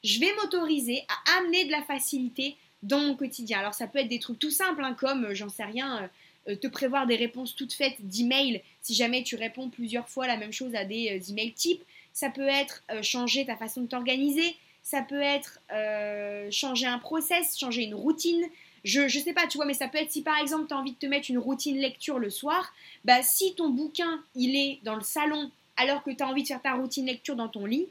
je 0.05 0.21
vais 0.21 0.33
m'autoriser 0.37 1.03
à 1.09 1.39
amener 1.39 1.65
de 1.65 1.73
la 1.73 1.83
facilité 1.83 2.57
dans 2.83 3.01
mon 3.01 3.17
quotidien. 3.17 3.59
Alors 3.59 3.75
ça 3.75 3.87
peut 3.87 3.99
être 3.99 4.09
des 4.09 4.21
trucs 4.21 4.39
tout 4.39 4.51
simples, 4.51 4.85
hein, 4.85 4.95
comme, 4.95 5.25
euh, 5.25 5.35
j'en 5.35 5.49
sais 5.49 5.65
rien, 5.65 6.03
euh, 6.03 6.53
euh, 6.53 6.57
te 6.57 6.69
prévoir 6.69 7.07
des 7.07 7.17
réponses 7.17 7.57
toutes 7.57 7.73
faites 7.73 7.97
d'emails 8.07 8.63
si 8.83 8.95
jamais 8.95 9.23
tu 9.25 9.35
réponds 9.35 9.69
plusieurs 9.71 10.09
fois 10.09 10.27
la 10.27 10.37
même 10.37 10.53
chose 10.53 10.75
à 10.75 10.85
des 10.85 11.21
emails 11.31 11.55
types. 11.55 11.83
Ça 12.13 12.31
peut 12.31 12.47
être 12.47 12.83
changer 13.03 13.45
ta 13.45 13.57
façon 13.57 13.83
de 13.83 13.89
t'organiser. 13.89 14.57
Ça 14.83 15.03
peut 15.03 15.21
être 15.21 15.59
changer 16.51 16.87
un 16.87 16.99
process, 16.99 17.59
changer 17.59 17.83
une 17.83 17.95
routine. 17.95 18.47
Je, 18.85 19.01
ne 19.01 19.09
sais 19.09 19.33
pas, 19.35 19.49
tu 19.49 19.59
vois, 19.59 19.67
mais 19.67 19.75
ça 19.75 19.89
peut 19.89 19.99
être 19.99 20.13
si 20.13 20.23
par 20.23 20.39
exemple 20.39 20.69
tu 20.69 20.73
as 20.73 20.79
envie 20.79 20.93
de 20.93 20.97
te 20.97 21.07
mettre 21.07 21.29
une 21.29 21.39
routine 21.39 21.77
lecture 21.77 22.21
le 22.21 22.31
soir, 22.31 22.73
bah 23.05 23.23
si 23.23 23.55
ton 23.55 23.69
bouquin 23.69 24.23
il 24.37 24.57
est 24.57 24.79
dans 24.85 24.95
le 24.95 25.03
salon 25.03 25.51
alors 25.77 26.03
que 26.03 26.11
tu 26.11 26.23
as 26.23 26.29
envie 26.29 26.43
de 26.43 26.49
faire 26.49 26.63
ta 26.63 26.75
routine 26.75 27.07
lecture 27.07 27.37
dans 27.37 27.49
ton 27.49 27.67
lit, 27.67 27.87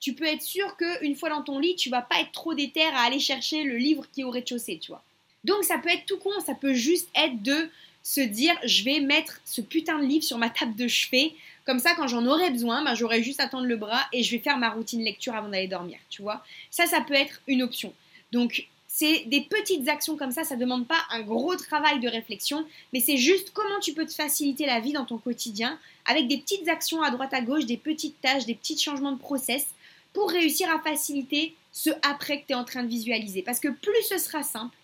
tu 0.00 0.14
peux 0.14 0.26
être 0.26 0.42
sûr 0.42 0.76
qu'une 0.76 1.16
fois 1.16 1.30
dans 1.30 1.42
ton 1.42 1.58
lit, 1.58 1.76
tu 1.76 1.88
vas 1.88 2.02
pas 2.02 2.20
être 2.20 2.32
trop 2.32 2.54
déter 2.54 2.82
à 2.82 3.00
aller 3.00 3.20
chercher 3.20 3.62
le 3.62 3.76
livre 3.76 4.04
qui 4.12 4.20
est 4.20 4.24
au 4.24 4.30
rez-de-chaussée, 4.30 4.78
tu 4.78 4.90
vois. 4.90 5.02
Donc 5.44 5.64
ça 5.64 5.78
peut 5.78 5.88
être 5.88 6.06
tout 6.06 6.18
con, 6.18 6.30
ça 6.44 6.54
peut 6.54 6.74
juste 6.74 7.08
être 7.14 7.42
de 7.42 7.70
se 8.02 8.20
dire 8.20 8.54
je 8.64 8.84
vais 8.84 9.00
mettre 9.00 9.40
ce 9.44 9.60
putain 9.60 9.98
de 9.98 10.04
livre 10.04 10.24
sur 10.24 10.38
ma 10.38 10.50
table 10.50 10.76
de 10.76 10.88
chevet. 10.88 11.32
Comme 11.64 11.78
ça, 11.78 11.94
quand 11.94 12.06
j'en 12.06 12.26
aurai 12.26 12.50
besoin, 12.50 12.84
ben, 12.84 12.94
j'aurai 12.94 13.22
juste 13.22 13.40
à 13.40 13.48
tendre 13.48 13.66
le 13.66 13.76
bras 13.76 14.06
et 14.12 14.22
je 14.22 14.30
vais 14.30 14.42
faire 14.42 14.58
ma 14.58 14.70
routine 14.70 15.02
lecture 15.02 15.34
avant 15.34 15.48
d'aller 15.48 15.68
dormir, 15.68 15.98
tu 16.10 16.20
vois. 16.20 16.44
Ça, 16.70 16.86
ça 16.86 17.00
peut 17.00 17.14
être 17.14 17.40
une 17.46 17.62
option. 17.62 17.94
Donc, 18.32 18.66
c'est 18.96 19.24
des 19.26 19.40
petites 19.40 19.88
actions 19.88 20.16
comme 20.16 20.30
ça, 20.30 20.44
ça 20.44 20.54
ne 20.54 20.60
demande 20.60 20.86
pas 20.86 21.00
un 21.10 21.22
gros 21.22 21.56
travail 21.56 21.98
de 21.98 22.08
réflexion, 22.08 22.64
mais 22.92 23.00
c'est 23.00 23.16
juste 23.16 23.50
comment 23.52 23.80
tu 23.80 23.92
peux 23.92 24.06
te 24.06 24.14
faciliter 24.14 24.66
la 24.66 24.78
vie 24.78 24.92
dans 24.92 25.04
ton 25.04 25.18
quotidien 25.18 25.80
avec 26.04 26.28
des 26.28 26.38
petites 26.38 26.68
actions 26.68 27.02
à 27.02 27.10
droite 27.10 27.34
à 27.34 27.40
gauche, 27.40 27.66
des 27.66 27.76
petites 27.76 28.20
tâches, 28.20 28.46
des 28.46 28.54
petits 28.54 28.78
changements 28.78 29.10
de 29.10 29.18
process 29.18 29.66
pour 30.12 30.30
réussir 30.30 30.72
à 30.72 30.78
faciliter 30.78 31.56
ce 31.72 31.90
après 32.08 32.40
que 32.40 32.46
tu 32.46 32.52
es 32.52 32.54
en 32.54 32.62
train 32.62 32.84
de 32.84 32.88
visualiser. 32.88 33.42
Parce 33.42 33.58
que 33.58 33.66
plus 33.66 34.00
ce 34.08 34.16
sera 34.16 34.44
simple, 34.44 34.76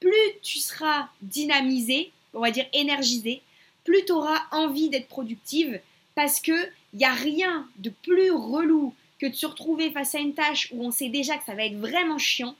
plus 0.00 0.10
tu 0.42 0.58
seras 0.58 1.08
dynamisé, 1.22 2.10
on 2.34 2.40
va 2.40 2.50
dire 2.50 2.66
énergisée, 2.72 3.42
plus 3.84 4.04
tu 4.04 4.10
auras 4.10 4.42
envie 4.50 4.88
d'être 4.88 5.06
productive 5.06 5.80
parce 6.16 6.40
que 6.40 6.66
il 6.94 6.98
n'y 6.98 7.04
a 7.04 7.12
rien 7.12 7.68
de 7.78 7.90
plus 7.90 8.32
relou 8.32 8.92
que 9.20 9.26
de 9.26 9.34
se 9.36 9.46
retrouver 9.46 9.92
face 9.92 10.16
à 10.16 10.18
une 10.18 10.34
tâche 10.34 10.68
où 10.72 10.84
on 10.84 10.90
sait 10.90 11.10
déjà 11.10 11.38
que 11.38 11.44
ça 11.44 11.54
va 11.54 11.64
être 11.64 11.78
vraiment 11.78 12.18
chiant 12.18 12.56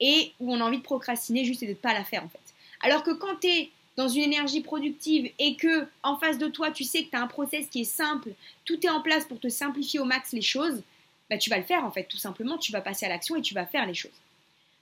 et 0.00 0.32
où 0.40 0.52
on 0.52 0.60
a 0.60 0.64
envie 0.64 0.78
de 0.78 0.82
procrastiner 0.82 1.44
juste 1.44 1.62
et 1.62 1.66
de 1.66 1.72
ne 1.72 1.76
pas 1.76 1.92
la 1.92 2.04
faire 2.04 2.24
en 2.24 2.28
fait. 2.28 2.38
Alors 2.82 3.02
que 3.02 3.10
quand 3.10 3.36
tu 3.40 3.48
es 3.48 3.70
dans 3.96 4.08
une 4.08 4.22
énergie 4.22 4.60
productive 4.60 5.30
et 5.38 5.56
que 5.56 5.86
en 6.02 6.16
face 6.16 6.38
de 6.38 6.48
toi 6.48 6.70
tu 6.70 6.84
sais 6.84 7.04
que 7.04 7.10
tu 7.10 7.16
as 7.16 7.22
un 7.22 7.26
process 7.26 7.66
qui 7.68 7.82
est 7.82 7.84
simple, 7.84 8.30
tout 8.64 8.84
est 8.84 8.90
en 8.90 9.00
place 9.00 9.24
pour 9.24 9.38
te 9.38 9.48
simplifier 9.48 10.00
au 10.00 10.04
max 10.04 10.32
les 10.32 10.42
choses, 10.42 10.82
bah, 11.28 11.38
tu 11.38 11.50
vas 11.50 11.58
le 11.58 11.64
faire 11.64 11.84
en 11.84 11.90
fait 11.90 12.04
tout 12.04 12.16
simplement, 12.16 12.58
tu 12.58 12.72
vas 12.72 12.80
passer 12.80 13.06
à 13.06 13.08
l'action 13.08 13.36
et 13.36 13.42
tu 13.42 13.54
vas 13.54 13.66
faire 13.66 13.86
les 13.86 13.94
choses. 13.94 14.10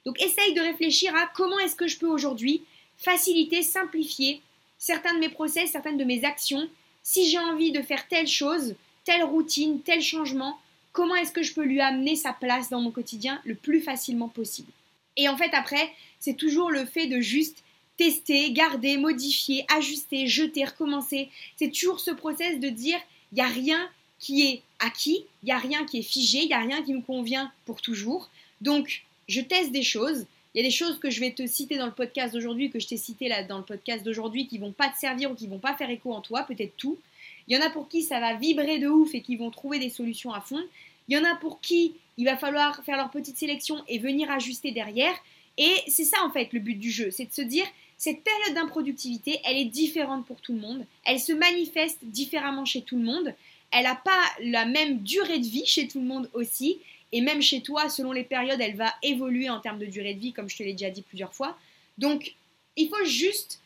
Donc 0.04 0.20
essaye 0.22 0.54
de 0.54 0.60
réfléchir 0.60 1.14
à 1.14 1.26
comment 1.34 1.58
est-ce 1.58 1.76
que 1.76 1.88
je 1.88 1.98
peux 1.98 2.06
aujourd'hui 2.06 2.62
faciliter, 2.96 3.62
simplifier 3.62 4.40
certains 4.78 5.14
de 5.14 5.18
mes 5.18 5.28
process, 5.28 5.70
certaines 5.70 5.98
de 5.98 6.04
mes 6.04 6.24
actions. 6.24 6.68
Si 7.02 7.28
j'ai 7.28 7.38
envie 7.38 7.72
de 7.72 7.82
faire 7.82 8.06
telle 8.08 8.26
chose, 8.26 8.74
telle 9.04 9.24
routine, 9.24 9.80
tel 9.82 10.00
changement, 10.00 10.58
comment 10.92 11.14
est-ce 11.16 11.32
que 11.32 11.42
je 11.42 11.54
peux 11.54 11.64
lui 11.64 11.80
amener 11.80 12.16
sa 12.16 12.32
place 12.32 12.70
dans 12.70 12.80
mon 12.80 12.90
quotidien 12.90 13.40
le 13.44 13.54
plus 13.54 13.80
facilement 13.80 14.28
possible? 14.28 14.70
Et 15.18 15.28
en 15.28 15.36
fait, 15.36 15.52
après, 15.52 15.92
c'est 16.20 16.36
toujours 16.36 16.70
le 16.70 16.86
fait 16.86 17.06
de 17.06 17.20
juste 17.20 17.62
tester, 17.98 18.52
garder, 18.52 18.96
modifier, 18.96 19.66
ajuster, 19.76 20.26
jeter, 20.26 20.64
recommencer. 20.64 21.28
C'est 21.56 21.70
toujours 21.70 22.00
ce 22.00 22.12
process 22.12 22.58
de 22.60 22.68
dire, 22.68 22.98
il 23.32 23.34
n'y 23.34 23.42
a 23.42 23.48
rien 23.48 23.90
qui 24.18 24.46
est 24.46 24.62
acquis, 24.78 25.24
il 25.42 25.46
n'y 25.46 25.52
a 25.52 25.58
rien 25.58 25.84
qui 25.84 25.98
est 25.98 26.02
figé, 26.02 26.38
il 26.38 26.46
n'y 26.46 26.54
a 26.54 26.60
rien 26.60 26.82
qui 26.82 26.94
me 26.94 27.02
convient 27.02 27.52
pour 27.66 27.82
toujours. 27.82 28.30
Donc, 28.60 29.04
je 29.28 29.40
teste 29.40 29.72
des 29.72 29.82
choses, 29.82 30.26
il 30.54 30.62
y 30.62 30.64
a 30.64 30.68
des 30.68 30.74
choses 30.74 30.98
que 30.98 31.10
je 31.10 31.20
vais 31.20 31.32
te 31.32 31.46
citer 31.46 31.76
dans 31.76 31.86
le 31.86 31.92
podcast 31.92 32.32
d'aujourd'hui, 32.32 32.70
que 32.70 32.80
je 32.80 32.86
t'ai 32.86 32.96
cité 32.96 33.28
là 33.28 33.42
dans 33.42 33.58
le 33.58 33.64
podcast 33.64 34.04
d'aujourd'hui, 34.04 34.46
qui 34.46 34.58
vont 34.58 34.72
pas 34.72 34.88
te 34.88 34.98
servir 34.98 35.30
ou 35.30 35.34
qui 35.34 35.46
vont 35.46 35.58
pas 35.58 35.74
faire 35.74 35.90
écho 35.90 36.12
en 36.12 36.20
toi, 36.20 36.44
peut-être 36.44 36.76
tout. 36.76 36.98
Il 37.46 37.56
y 37.56 37.60
en 37.60 37.64
a 37.64 37.70
pour 37.70 37.88
qui 37.88 38.02
ça 38.02 38.20
va 38.20 38.34
vibrer 38.34 38.78
de 38.78 38.88
ouf 38.88 39.14
et 39.14 39.20
qui 39.20 39.36
vont 39.36 39.50
trouver 39.50 39.78
des 39.78 39.90
solutions 39.90 40.32
à 40.32 40.40
fond. 40.40 40.62
Il 41.08 41.16
y 41.16 41.20
en 41.20 41.24
a 41.24 41.34
pour 41.36 41.60
qui 41.60 41.94
il 42.18 42.26
va 42.26 42.36
falloir 42.36 42.84
faire 42.84 42.98
leur 42.98 43.10
petite 43.10 43.38
sélection 43.38 43.82
et 43.88 43.98
venir 43.98 44.30
ajuster 44.30 44.72
derrière. 44.72 45.14
Et 45.56 45.72
c'est 45.86 46.04
ça 46.04 46.18
en 46.24 46.30
fait 46.30 46.52
le 46.52 46.60
but 46.60 46.74
du 46.74 46.90
jeu, 46.90 47.10
c'est 47.10 47.26
de 47.26 47.32
se 47.32 47.42
dire 47.42 47.64
cette 47.96 48.22
période 48.22 48.54
d'improductivité, 48.54 49.40
elle 49.44 49.56
est 49.56 49.64
différente 49.64 50.24
pour 50.26 50.40
tout 50.40 50.52
le 50.52 50.60
monde, 50.60 50.86
elle 51.04 51.18
se 51.18 51.32
manifeste 51.32 51.98
différemment 52.02 52.64
chez 52.64 52.82
tout 52.82 52.96
le 52.96 53.04
monde, 53.04 53.34
elle 53.72 53.84
n'a 53.84 53.96
pas 53.96 54.22
la 54.40 54.66
même 54.66 54.98
durée 54.98 55.40
de 55.40 55.46
vie 55.46 55.66
chez 55.66 55.88
tout 55.88 55.98
le 55.98 56.06
monde 56.06 56.30
aussi, 56.32 56.78
et 57.10 57.20
même 57.20 57.42
chez 57.42 57.60
toi, 57.60 57.88
selon 57.88 58.12
les 58.12 58.22
périodes, 58.22 58.60
elle 58.60 58.76
va 58.76 58.92
évoluer 59.02 59.50
en 59.50 59.60
termes 59.60 59.78
de 59.78 59.86
durée 59.86 60.14
de 60.14 60.20
vie, 60.20 60.32
comme 60.32 60.48
je 60.48 60.56
te 60.56 60.62
l'ai 60.62 60.72
déjà 60.72 60.90
dit 60.90 61.02
plusieurs 61.02 61.34
fois. 61.34 61.58
Donc, 61.96 62.34
il 62.76 62.88
faut 62.88 63.04
juste, 63.04 63.60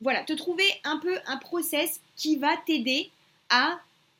voilà, 0.00 0.22
te 0.24 0.32
trouver 0.32 0.64
un 0.84 0.98
peu 0.98 1.18
un 1.26 1.36
process 1.36 2.00
qui 2.16 2.36
va 2.36 2.56
t'aider 2.66 3.10
à 3.50 3.78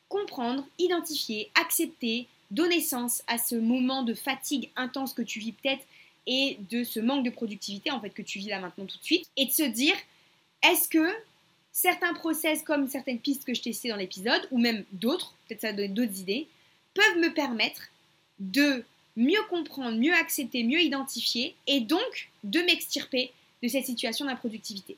comprendre, 0.08 0.66
identifier, 0.78 1.50
accepter, 1.54 2.26
donner 2.54 2.80
sens 2.80 3.22
à 3.26 3.38
ce 3.38 3.54
moment 3.54 4.02
de 4.02 4.14
fatigue 4.14 4.70
intense 4.76 5.12
que 5.12 5.22
tu 5.22 5.38
vis 5.38 5.52
peut-être 5.52 5.84
et 6.26 6.58
de 6.70 6.84
ce 6.84 7.00
manque 7.00 7.24
de 7.24 7.30
productivité 7.30 7.90
en 7.90 8.00
fait 8.00 8.10
que 8.10 8.22
tu 8.22 8.38
vis 8.38 8.48
là 8.48 8.60
maintenant 8.60 8.86
tout 8.86 8.98
de 8.98 9.04
suite 9.04 9.28
et 9.36 9.46
de 9.46 9.50
se 9.50 9.62
dire 9.62 9.94
est-ce 10.62 10.88
que 10.88 11.14
certains 11.72 12.14
process 12.14 12.62
comme 12.62 12.88
certaines 12.88 13.18
pistes 13.18 13.44
que 13.44 13.52
je 13.52 13.60
t'ai 13.60 13.72
citées 13.72 13.90
dans 13.90 13.96
l'épisode 13.96 14.48
ou 14.50 14.58
même 14.58 14.84
d'autres, 14.92 15.34
peut-être 15.46 15.60
ça 15.60 15.68
va 15.68 15.74
donner 15.74 15.88
d'autres 15.88 16.20
idées, 16.20 16.46
peuvent 16.94 17.18
me 17.18 17.34
permettre 17.34 17.90
de 18.38 18.84
mieux 19.16 19.42
comprendre, 19.50 19.98
mieux 19.98 20.14
accepter, 20.14 20.64
mieux 20.64 20.80
identifier 20.80 21.54
et 21.66 21.80
donc 21.80 22.30
de 22.44 22.60
m'extirper 22.60 23.32
de 23.62 23.68
cette 23.68 23.86
situation 23.86 24.26
d'improductivité. 24.26 24.96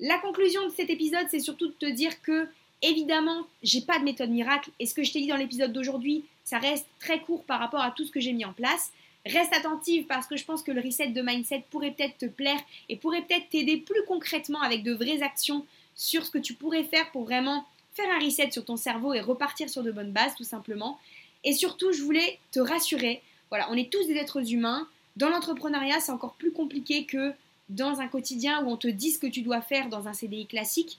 La 0.00 0.18
conclusion 0.18 0.66
de 0.66 0.72
cet 0.72 0.90
épisode, 0.90 1.26
c'est 1.30 1.40
surtout 1.40 1.68
de 1.68 1.72
te 1.72 1.86
dire 1.86 2.20
que, 2.22 2.48
évidemment, 2.82 3.46
j'ai 3.62 3.80
pas 3.80 3.98
de 3.98 4.04
méthode 4.04 4.30
miracle 4.30 4.70
et 4.78 4.86
ce 4.86 4.94
que 4.94 5.02
je 5.02 5.12
t'ai 5.12 5.20
dit 5.20 5.26
dans 5.26 5.36
l'épisode 5.36 5.72
d'aujourd'hui, 5.72 6.24
ça 6.44 6.58
reste 6.58 6.86
très 6.98 7.20
court 7.20 7.44
par 7.44 7.58
rapport 7.58 7.80
à 7.80 7.90
tout 7.90 8.04
ce 8.04 8.10
que 8.10 8.20
j'ai 8.20 8.32
mis 8.32 8.44
en 8.44 8.52
place. 8.52 8.92
Reste 9.26 9.54
attentive 9.54 10.04
parce 10.06 10.26
que 10.26 10.36
je 10.36 10.44
pense 10.44 10.62
que 10.62 10.70
le 10.70 10.82
reset 10.82 11.08
de 11.08 11.22
mindset 11.22 11.64
pourrait 11.70 11.92
peut-être 11.92 12.18
te 12.18 12.26
plaire 12.26 12.60
et 12.88 12.96
pourrait 12.96 13.22
peut-être 13.22 13.48
t'aider 13.48 13.78
plus 13.78 14.04
concrètement 14.06 14.60
avec 14.60 14.82
de 14.82 14.92
vraies 14.92 15.22
actions 15.22 15.64
sur 15.94 16.26
ce 16.26 16.30
que 16.30 16.38
tu 16.38 16.54
pourrais 16.54 16.84
faire 16.84 17.10
pour 17.10 17.24
vraiment 17.24 17.64
faire 17.94 18.10
un 18.10 18.22
reset 18.22 18.50
sur 18.50 18.64
ton 18.64 18.76
cerveau 18.76 19.14
et 19.14 19.20
repartir 19.20 19.70
sur 19.70 19.82
de 19.82 19.92
bonnes 19.92 20.12
bases 20.12 20.34
tout 20.34 20.44
simplement. 20.44 20.98
Et 21.44 21.52
surtout, 21.52 21.92
je 21.92 22.02
voulais 22.02 22.38
te 22.52 22.60
rassurer, 22.60 23.22
voilà, 23.50 23.68
on 23.70 23.76
est 23.76 23.90
tous 23.90 24.06
des 24.06 24.16
êtres 24.16 24.52
humains. 24.52 24.88
Dans 25.16 25.28
l'entrepreneuriat, 25.28 26.00
c'est 26.00 26.12
encore 26.12 26.34
plus 26.34 26.52
compliqué 26.52 27.04
que 27.04 27.32
dans 27.68 28.00
un 28.00 28.08
quotidien 28.08 28.62
où 28.64 28.70
on 28.70 28.76
te 28.76 28.88
dit 28.88 29.12
ce 29.12 29.18
que 29.18 29.26
tu 29.26 29.42
dois 29.42 29.60
faire 29.62 29.88
dans 29.88 30.08
un 30.08 30.12
CDI 30.12 30.46
classique 30.46 30.98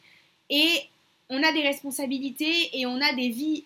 et 0.50 0.88
on 1.30 1.42
a 1.44 1.52
des 1.52 1.62
responsabilités 1.62 2.70
et 2.74 2.86
on 2.86 3.02
a 3.02 3.14
des 3.14 3.30
vies 3.30 3.64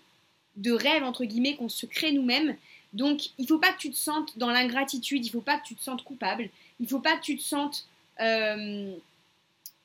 de 0.56 0.72
rêve 0.72 1.04
entre 1.04 1.26
guillemets 1.26 1.56
qu'on 1.56 1.70
se 1.70 1.86
crée 1.86 2.12
nous-mêmes. 2.12 2.56
Donc 2.94 3.30
il 3.38 3.48
faut 3.48 3.60
pas 3.60 3.72
que 3.72 3.78
tu 3.78 3.92
te 3.92 3.98
sentes 3.98 4.38
dans 4.38 4.50
l'ingratitude, 4.50 5.26
il 5.26 5.30
faut 5.30 5.42
pas 5.42 5.58
que 5.58 5.66
tu 5.66 5.76
te 5.76 5.84
sentes 5.84 6.04
coupable, 6.04 6.50
il 6.80 6.88
faut 6.88 7.00
pas 7.00 7.18
que 7.18 7.22
tu 7.22 7.38
te 7.38 7.44
sentes 7.44 7.86
euh, 8.20 8.94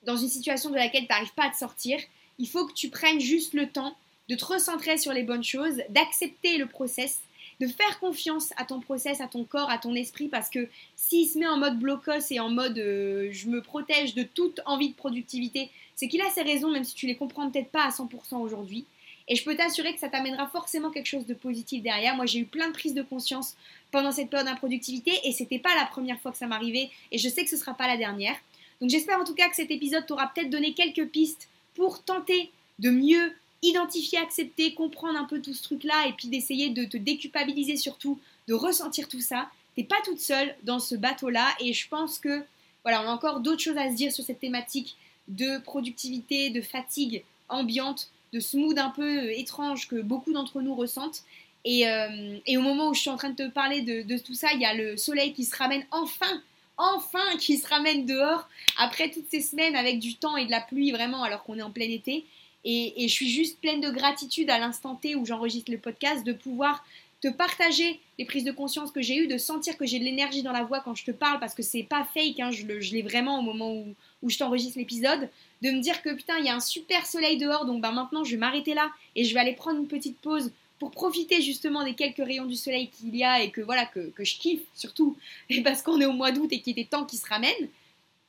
dans 0.04 0.16
une 0.16 0.28
situation 0.28 0.70
de 0.70 0.76
laquelle 0.76 1.02
tu 1.02 1.08
n'arrives 1.08 1.34
pas 1.34 1.46
à 1.46 1.50
te 1.50 1.56
sortir. 1.56 1.98
Il 2.38 2.48
faut 2.48 2.66
que 2.66 2.72
tu 2.72 2.88
prennes 2.88 3.20
juste 3.20 3.54
le 3.54 3.68
temps 3.68 3.96
de 4.28 4.34
te 4.34 4.44
recentrer 4.44 4.96
sur 4.96 5.12
les 5.12 5.22
bonnes 5.22 5.44
choses, 5.44 5.82
d'accepter 5.90 6.56
le 6.56 6.66
process, 6.66 7.20
de 7.60 7.66
faire 7.66 8.00
confiance 8.00 8.52
à 8.56 8.64
ton 8.64 8.80
process, 8.80 9.20
à 9.20 9.28
ton 9.28 9.44
corps, 9.44 9.70
à 9.70 9.78
ton 9.78 9.94
esprit, 9.94 10.28
parce 10.28 10.48
que 10.48 10.68
s'il 10.96 11.28
se 11.28 11.38
met 11.38 11.46
en 11.46 11.58
mode 11.58 11.78
blocos 11.78 12.30
et 12.30 12.40
en 12.40 12.48
mode 12.48 12.78
euh, 12.78 13.28
je 13.30 13.48
me 13.48 13.60
protège 13.60 14.14
de 14.14 14.22
toute 14.22 14.60
envie 14.66 14.88
de 14.88 14.94
productivité, 14.94 15.70
c'est 15.96 16.08
qu'il 16.08 16.20
a 16.20 16.30
ses 16.30 16.42
raisons, 16.42 16.70
même 16.70 16.84
si 16.84 16.94
tu 16.94 17.06
les 17.06 17.16
comprends 17.16 17.50
peut-être 17.50 17.70
pas 17.70 17.84
à 17.84 17.90
100% 17.90 18.36
aujourd'hui. 18.36 18.84
Et 19.26 19.36
je 19.36 19.44
peux 19.44 19.56
t'assurer 19.56 19.94
que 19.94 20.00
ça 20.00 20.08
t'amènera 20.08 20.46
forcément 20.48 20.90
quelque 20.90 21.06
chose 21.06 21.26
de 21.26 21.34
positif 21.34 21.82
derrière. 21.82 22.14
Moi, 22.14 22.26
j'ai 22.26 22.40
eu 22.40 22.44
plein 22.44 22.68
de 22.68 22.72
prises 22.72 22.94
de 22.94 23.02
conscience 23.02 23.56
pendant 23.90 24.12
cette 24.12 24.28
période 24.28 24.48
d'improductivité 24.48 25.12
et 25.24 25.32
c'était 25.32 25.58
pas 25.58 25.74
la 25.76 25.86
première 25.86 26.20
fois 26.20 26.32
que 26.32 26.36
ça 26.36 26.46
m'arrivait 26.46 26.90
et 27.10 27.18
je 27.18 27.28
sais 27.28 27.44
que 27.44 27.50
ce 27.50 27.56
sera 27.56 27.74
pas 27.74 27.86
la 27.86 27.96
dernière. 27.96 28.36
Donc 28.80 28.90
j'espère 28.90 29.20
en 29.20 29.24
tout 29.24 29.34
cas 29.34 29.48
que 29.48 29.56
cet 29.56 29.70
épisode 29.70 30.04
t'aura 30.04 30.32
peut-être 30.34 30.50
donné 30.50 30.74
quelques 30.74 31.08
pistes 31.08 31.48
pour 31.74 32.02
tenter 32.02 32.50
de 32.80 32.90
mieux 32.90 33.32
identifier, 33.62 34.18
accepter, 34.18 34.74
comprendre 34.74 35.18
un 35.18 35.24
peu 35.24 35.40
tout 35.40 35.54
ce 35.54 35.62
truc-là 35.62 36.08
et 36.08 36.12
puis 36.12 36.28
d'essayer 36.28 36.70
de 36.70 36.84
te 36.84 36.96
déculpabiliser 36.96 37.76
surtout, 37.76 38.20
de 38.46 38.54
ressentir 38.54 39.08
tout 39.08 39.20
ça. 39.20 39.48
T'es 39.74 39.84
pas 39.84 40.00
toute 40.04 40.20
seule 40.20 40.54
dans 40.64 40.80
ce 40.80 40.96
bateau-là 40.96 41.54
et 41.60 41.72
je 41.72 41.88
pense 41.88 42.18
que 42.18 42.42
voilà, 42.82 43.02
on 43.02 43.08
a 43.08 43.12
encore 43.12 43.40
d'autres 43.40 43.62
choses 43.62 43.78
à 43.78 43.90
se 43.90 43.94
dire 43.94 44.12
sur 44.12 44.24
cette 44.24 44.40
thématique 44.40 44.96
de 45.28 45.58
productivité, 45.58 46.50
de 46.50 46.60
fatigue 46.60 47.24
ambiante, 47.48 48.10
de 48.32 48.40
ce 48.40 48.56
mood 48.56 48.78
un 48.78 48.90
peu 48.90 49.30
étrange 49.32 49.88
que 49.88 50.00
beaucoup 50.00 50.32
d'entre 50.32 50.60
nous 50.60 50.74
ressentent. 50.74 51.22
Et, 51.64 51.88
euh, 51.88 52.38
au 52.48 52.60
moment 52.60 52.88
où 52.90 52.94
je 52.94 53.00
suis 53.00 53.10
en 53.10 53.16
train 53.16 53.30
de 53.30 53.36
te 53.36 53.48
parler 53.48 53.80
de, 53.82 54.02
de 54.02 54.18
tout 54.18 54.34
ça, 54.34 54.48
il 54.52 54.60
y 54.60 54.66
a 54.66 54.74
le 54.74 54.96
soleil 54.96 55.32
qui 55.32 55.44
se 55.44 55.56
ramène 55.56 55.84
enfin 55.90 56.42
enfin 56.76 57.36
qui 57.38 57.58
se 57.58 57.68
ramène 57.68 58.04
dehors 58.04 58.48
après 58.78 59.10
toutes 59.10 59.30
ces 59.30 59.40
semaines 59.40 59.76
avec 59.76 59.98
du 59.98 60.16
temps 60.16 60.36
et 60.36 60.46
de 60.46 60.50
la 60.50 60.60
pluie 60.60 60.90
vraiment 60.92 61.22
alors 61.22 61.44
qu'on 61.44 61.58
est 61.58 61.62
en 61.62 61.70
plein 61.70 61.88
été. 61.88 62.24
Et, 62.64 62.94
je 62.96 63.12
suis 63.12 63.28
juste 63.28 63.60
pleine 63.60 63.80
de 63.80 63.90
gratitude 63.90 64.48
à 64.48 64.58
l'instant 64.58 64.94
T 64.94 65.14
où 65.16 65.26
j'enregistre 65.26 65.70
le 65.70 65.78
podcast 65.78 66.24
de 66.24 66.32
pouvoir 66.32 66.84
te 67.20 67.28
partager 67.28 68.00
les 68.18 68.24
prises 68.24 68.44
de 68.44 68.52
conscience 68.52 68.90
que 68.90 69.02
j'ai 69.02 69.16
eues, 69.16 69.26
de 69.26 69.38
sentir 69.38 69.76
que 69.76 69.86
j'ai 69.86 69.98
de 69.98 70.04
l'énergie 70.04 70.42
dans 70.42 70.52
la 70.52 70.62
voix 70.62 70.80
quand 70.80 70.94
je 70.94 71.04
te 71.04 71.10
parle 71.10 71.40
parce 71.40 71.54
que 71.54 71.62
c'est 71.62 71.82
pas 71.82 72.06
fake, 72.14 72.40
hein, 72.40 72.50
je 72.50 72.64
l'ai 72.66 73.02
vraiment 73.02 73.38
au 73.38 73.42
moment 73.42 73.72
où, 73.72 73.94
où 74.24 74.30
je 74.30 74.38
t'enregistre 74.38 74.78
l'épisode, 74.78 75.28
de 75.62 75.70
me 75.70 75.80
dire 75.80 76.02
que 76.02 76.12
putain 76.12 76.38
il 76.38 76.46
y 76.46 76.48
a 76.48 76.56
un 76.56 76.60
super 76.60 77.06
soleil 77.06 77.36
dehors 77.36 77.66
donc 77.66 77.80
ben 77.80 77.92
maintenant 77.92 78.24
je 78.24 78.32
vais 78.32 78.36
m'arrêter 78.38 78.74
là 78.74 78.90
et 79.14 79.24
je 79.24 79.32
vais 79.32 79.40
aller 79.40 79.52
prendre 79.52 79.78
une 79.78 79.86
petite 79.86 80.18
pause 80.18 80.50
pour 80.78 80.90
profiter 80.90 81.40
justement 81.40 81.84
des 81.84 81.94
quelques 81.94 82.16
rayons 82.16 82.46
du 82.46 82.56
soleil 82.56 82.88
qu'il 82.88 83.14
y 83.14 83.22
a 83.22 83.42
et 83.42 83.50
que 83.50 83.60
voilà 83.60 83.86
que, 83.86 84.12
je 84.18 84.34
kiffe 84.36 84.62
surtout 84.74 85.16
et 85.50 85.62
parce 85.62 85.82
qu'on 85.82 86.00
est 86.00 86.06
au 86.06 86.12
mois 86.12 86.32
d'août 86.32 86.48
et 86.50 86.60
qu'il 86.60 86.72
était 86.72 86.88
temps 86.88 87.04
qu'il 87.04 87.18
se 87.18 87.28
ramène. 87.28 87.68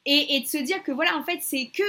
Et, 0.07 0.39
de 0.39 0.45
se 0.45 0.57
dire 0.57 0.83
que 0.83 0.91
voilà 0.91 1.17
en 1.17 1.23
fait 1.23 1.39
c'est 1.41 1.65
que 1.65 1.83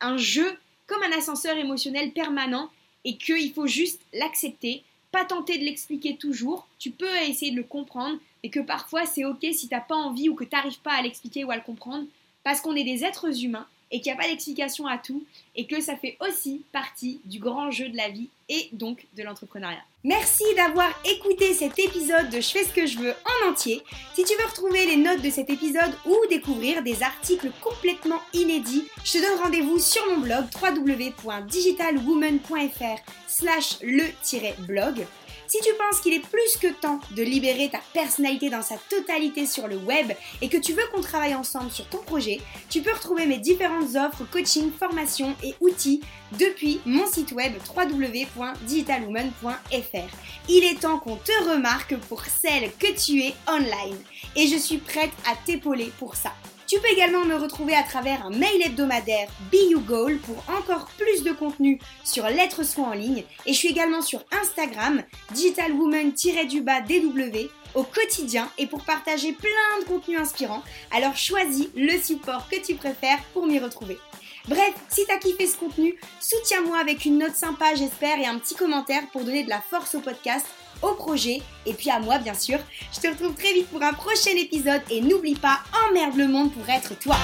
un 0.00 0.16
jeu 0.16 0.58
comme 0.86 1.02
un 1.04 1.16
ascenseur 1.16 1.56
émotionnel 1.56 2.10
permanent 2.10 2.68
et 3.04 3.16
qu'il 3.16 3.52
faut 3.52 3.68
juste 3.68 4.00
l'accepter 4.12 4.82
pas 5.12 5.24
tenter 5.24 5.58
de 5.58 5.64
l'expliquer 5.64 6.16
toujours. 6.16 6.66
Tu 6.80 6.90
peux 6.90 7.16
essayer 7.28 7.52
de 7.52 7.56
le 7.56 7.62
comprendre 7.62 8.18
mais 8.42 8.50
que 8.50 8.58
parfois 8.58 9.06
c'est 9.06 9.24
ok 9.24 9.46
si 9.52 9.68
t'as 9.68 9.80
pas 9.80 9.94
envie 9.94 10.28
ou 10.28 10.34
que 10.34 10.44
t'arrives 10.44 10.80
pas 10.80 10.94
à 10.94 11.02
l'expliquer 11.02 11.44
ou 11.44 11.52
à 11.52 11.56
le 11.56 11.62
comprendre 11.62 12.06
parce 12.44 12.60
qu'on 12.60 12.76
est 12.76 12.84
des 12.84 13.04
êtres 13.04 13.42
humains 13.42 13.66
et 13.90 14.00
qu'il 14.00 14.12
n'y 14.12 14.18
a 14.18 14.22
pas 14.22 14.28
d'explication 14.28 14.86
à 14.86 14.98
tout 14.98 15.24
et 15.54 15.66
que 15.66 15.80
ça 15.80 15.96
fait 15.96 16.18
aussi 16.20 16.62
partie 16.72 17.20
du 17.24 17.38
grand 17.38 17.70
jeu 17.70 17.88
de 17.88 17.96
la 17.96 18.08
vie 18.08 18.28
et 18.48 18.68
donc 18.72 19.06
de 19.16 19.22
l'entrepreneuriat. 19.22 19.84
Merci 20.02 20.42
d'avoir 20.56 20.90
écouté 21.04 21.54
cet 21.54 21.78
épisode 21.78 22.28
de 22.28 22.40
Je 22.40 22.48
fais 22.48 22.64
ce 22.64 22.72
que 22.72 22.86
je 22.86 22.98
veux 22.98 23.12
en 23.12 23.50
entier. 23.50 23.82
Si 24.14 24.24
tu 24.24 24.34
veux 24.36 24.46
retrouver 24.46 24.84
les 24.84 24.96
notes 24.96 25.22
de 25.22 25.30
cet 25.30 25.48
épisode 25.48 25.96
ou 26.04 26.16
découvrir 26.28 26.82
des 26.82 27.00
articles 27.02 27.52
complètement 27.62 28.20
inédits, 28.32 28.84
je 29.04 29.12
te 29.12 29.18
donne 29.18 29.38
rendez-vous 29.40 29.78
sur 29.78 30.04
mon 30.10 30.18
blog 30.18 30.46
www.digitalwoman.fr 30.60 32.98
slash 33.28 33.78
le-blog. 33.80 35.06
Si 35.46 35.58
tu 35.60 35.70
penses 35.74 36.00
qu'il 36.00 36.14
est 36.14 36.26
plus 36.26 36.56
que 36.60 36.72
temps 36.72 36.98
de 37.10 37.22
libérer 37.22 37.68
ta 37.70 37.80
personnalité 37.92 38.48
dans 38.50 38.62
sa 38.62 38.76
totalité 38.88 39.46
sur 39.46 39.68
le 39.68 39.76
web 39.76 40.10
et 40.40 40.48
que 40.48 40.56
tu 40.56 40.72
veux 40.72 40.86
qu'on 40.92 41.02
travaille 41.02 41.34
ensemble 41.34 41.70
sur 41.70 41.86
ton 41.88 41.98
projet, 41.98 42.40
tu 42.70 42.80
peux 42.82 42.92
retrouver 42.92 43.26
mes 43.26 43.38
différentes 43.38 43.94
offres, 43.94 44.24
coaching, 44.30 44.72
formation 44.72 45.36
et 45.42 45.54
outils 45.60 46.00
depuis 46.38 46.80
mon 46.86 47.06
site 47.06 47.32
web 47.32 47.52
www.digitalwoman.fr. 47.76 50.16
Il 50.48 50.64
est 50.64 50.80
temps 50.80 50.98
qu'on 50.98 51.16
te 51.16 51.50
remarque 51.50 51.98
pour 52.08 52.24
celle 52.24 52.72
que 52.78 52.94
tu 52.94 53.20
es 53.22 53.34
online 53.46 53.98
et 54.36 54.46
je 54.46 54.56
suis 54.56 54.78
prête 54.78 55.12
à 55.26 55.34
t'épauler 55.44 55.92
pour 55.98 56.16
ça. 56.16 56.32
Tu 56.66 56.80
peux 56.80 56.88
également 56.88 57.26
me 57.26 57.36
retrouver 57.36 57.74
à 57.74 57.82
travers 57.82 58.24
un 58.24 58.30
mail 58.30 58.62
hebdomadaire 58.64 59.28
Be 59.52 59.74
Goal 59.86 60.16
pour 60.18 60.42
encore 60.48 60.86
plus 60.96 61.22
de 61.22 61.32
contenu 61.32 61.78
sur 62.04 62.26
l'être 62.28 62.64
soi 62.64 62.86
en 62.86 62.94
ligne 62.94 63.24
et 63.44 63.52
je 63.52 63.58
suis 63.58 63.68
également 63.68 64.00
sur 64.00 64.24
Instagram 64.32 65.02
digitalwoman-dw 65.34 67.50
au 67.74 67.82
quotidien 67.82 68.48
et 68.56 68.66
pour 68.66 68.82
partager 68.84 69.32
plein 69.32 69.80
de 69.80 69.84
contenus 69.86 70.18
inspirants. 70.18 70.62
Alors 70.90 71.16
choisis 71.16 71.68
le 71.76 72.00
support 72.00 72.48
que 72.48 72.64
tu 72.64 72.74
préfères 72.74 73.22
pour 73.34 73.46
m'y 73.46 73.58
retrouver. 73.58 73.98
Bref, 74.46 74.74
si 74.88 75.04
t'as 75.06 75.18
kiffé 75.18 75.46
ce 75.46 75.56
contenu, 75.56 75.98
soutiens-moi 76.20 76.78
avec 76.78 77.04
une 77.04 77.18
note 77.18 77.34
sympa 77.34 77.74
j'espère 77.74 78.18
et 78.18 78.26
un 78.26 78.38
petit 78.38 78.54
commentaire 78.54 79.02
pour 79.12 79.24
donner 79.24 79.42
de 79.42 79.50
la 79.50 79.60
force 79.60 79.94
au 79.94 80.00
podcast 80.00 80.46
au 80.84 80.94
projet 80.94 81.42
et 81.66 81.74
puis 81.74 81.90
à 81.90 81.98
moi 81.98 82.18
bien 82.18 82.34
sûr. 82.34 82.58
Je 82.92 83.00
te 83.00 83.08
retrouve 83.08 83.34
très 83.34 83.52
vite 83.52 83.68
pour 83.68 83.82
un 83.82 83.92
prochain 83.92 84.36
épisode 84.36 84.82
et 84.90 85.00
n'oublie 85.00 85.36
pas, 85.36 85.60
emmerde 85.88 86.16
le 86.16 86.28
monde 86.28 86.52
pour 86.52 86.68
être 86.68 86.98
toi. 86.98 87.16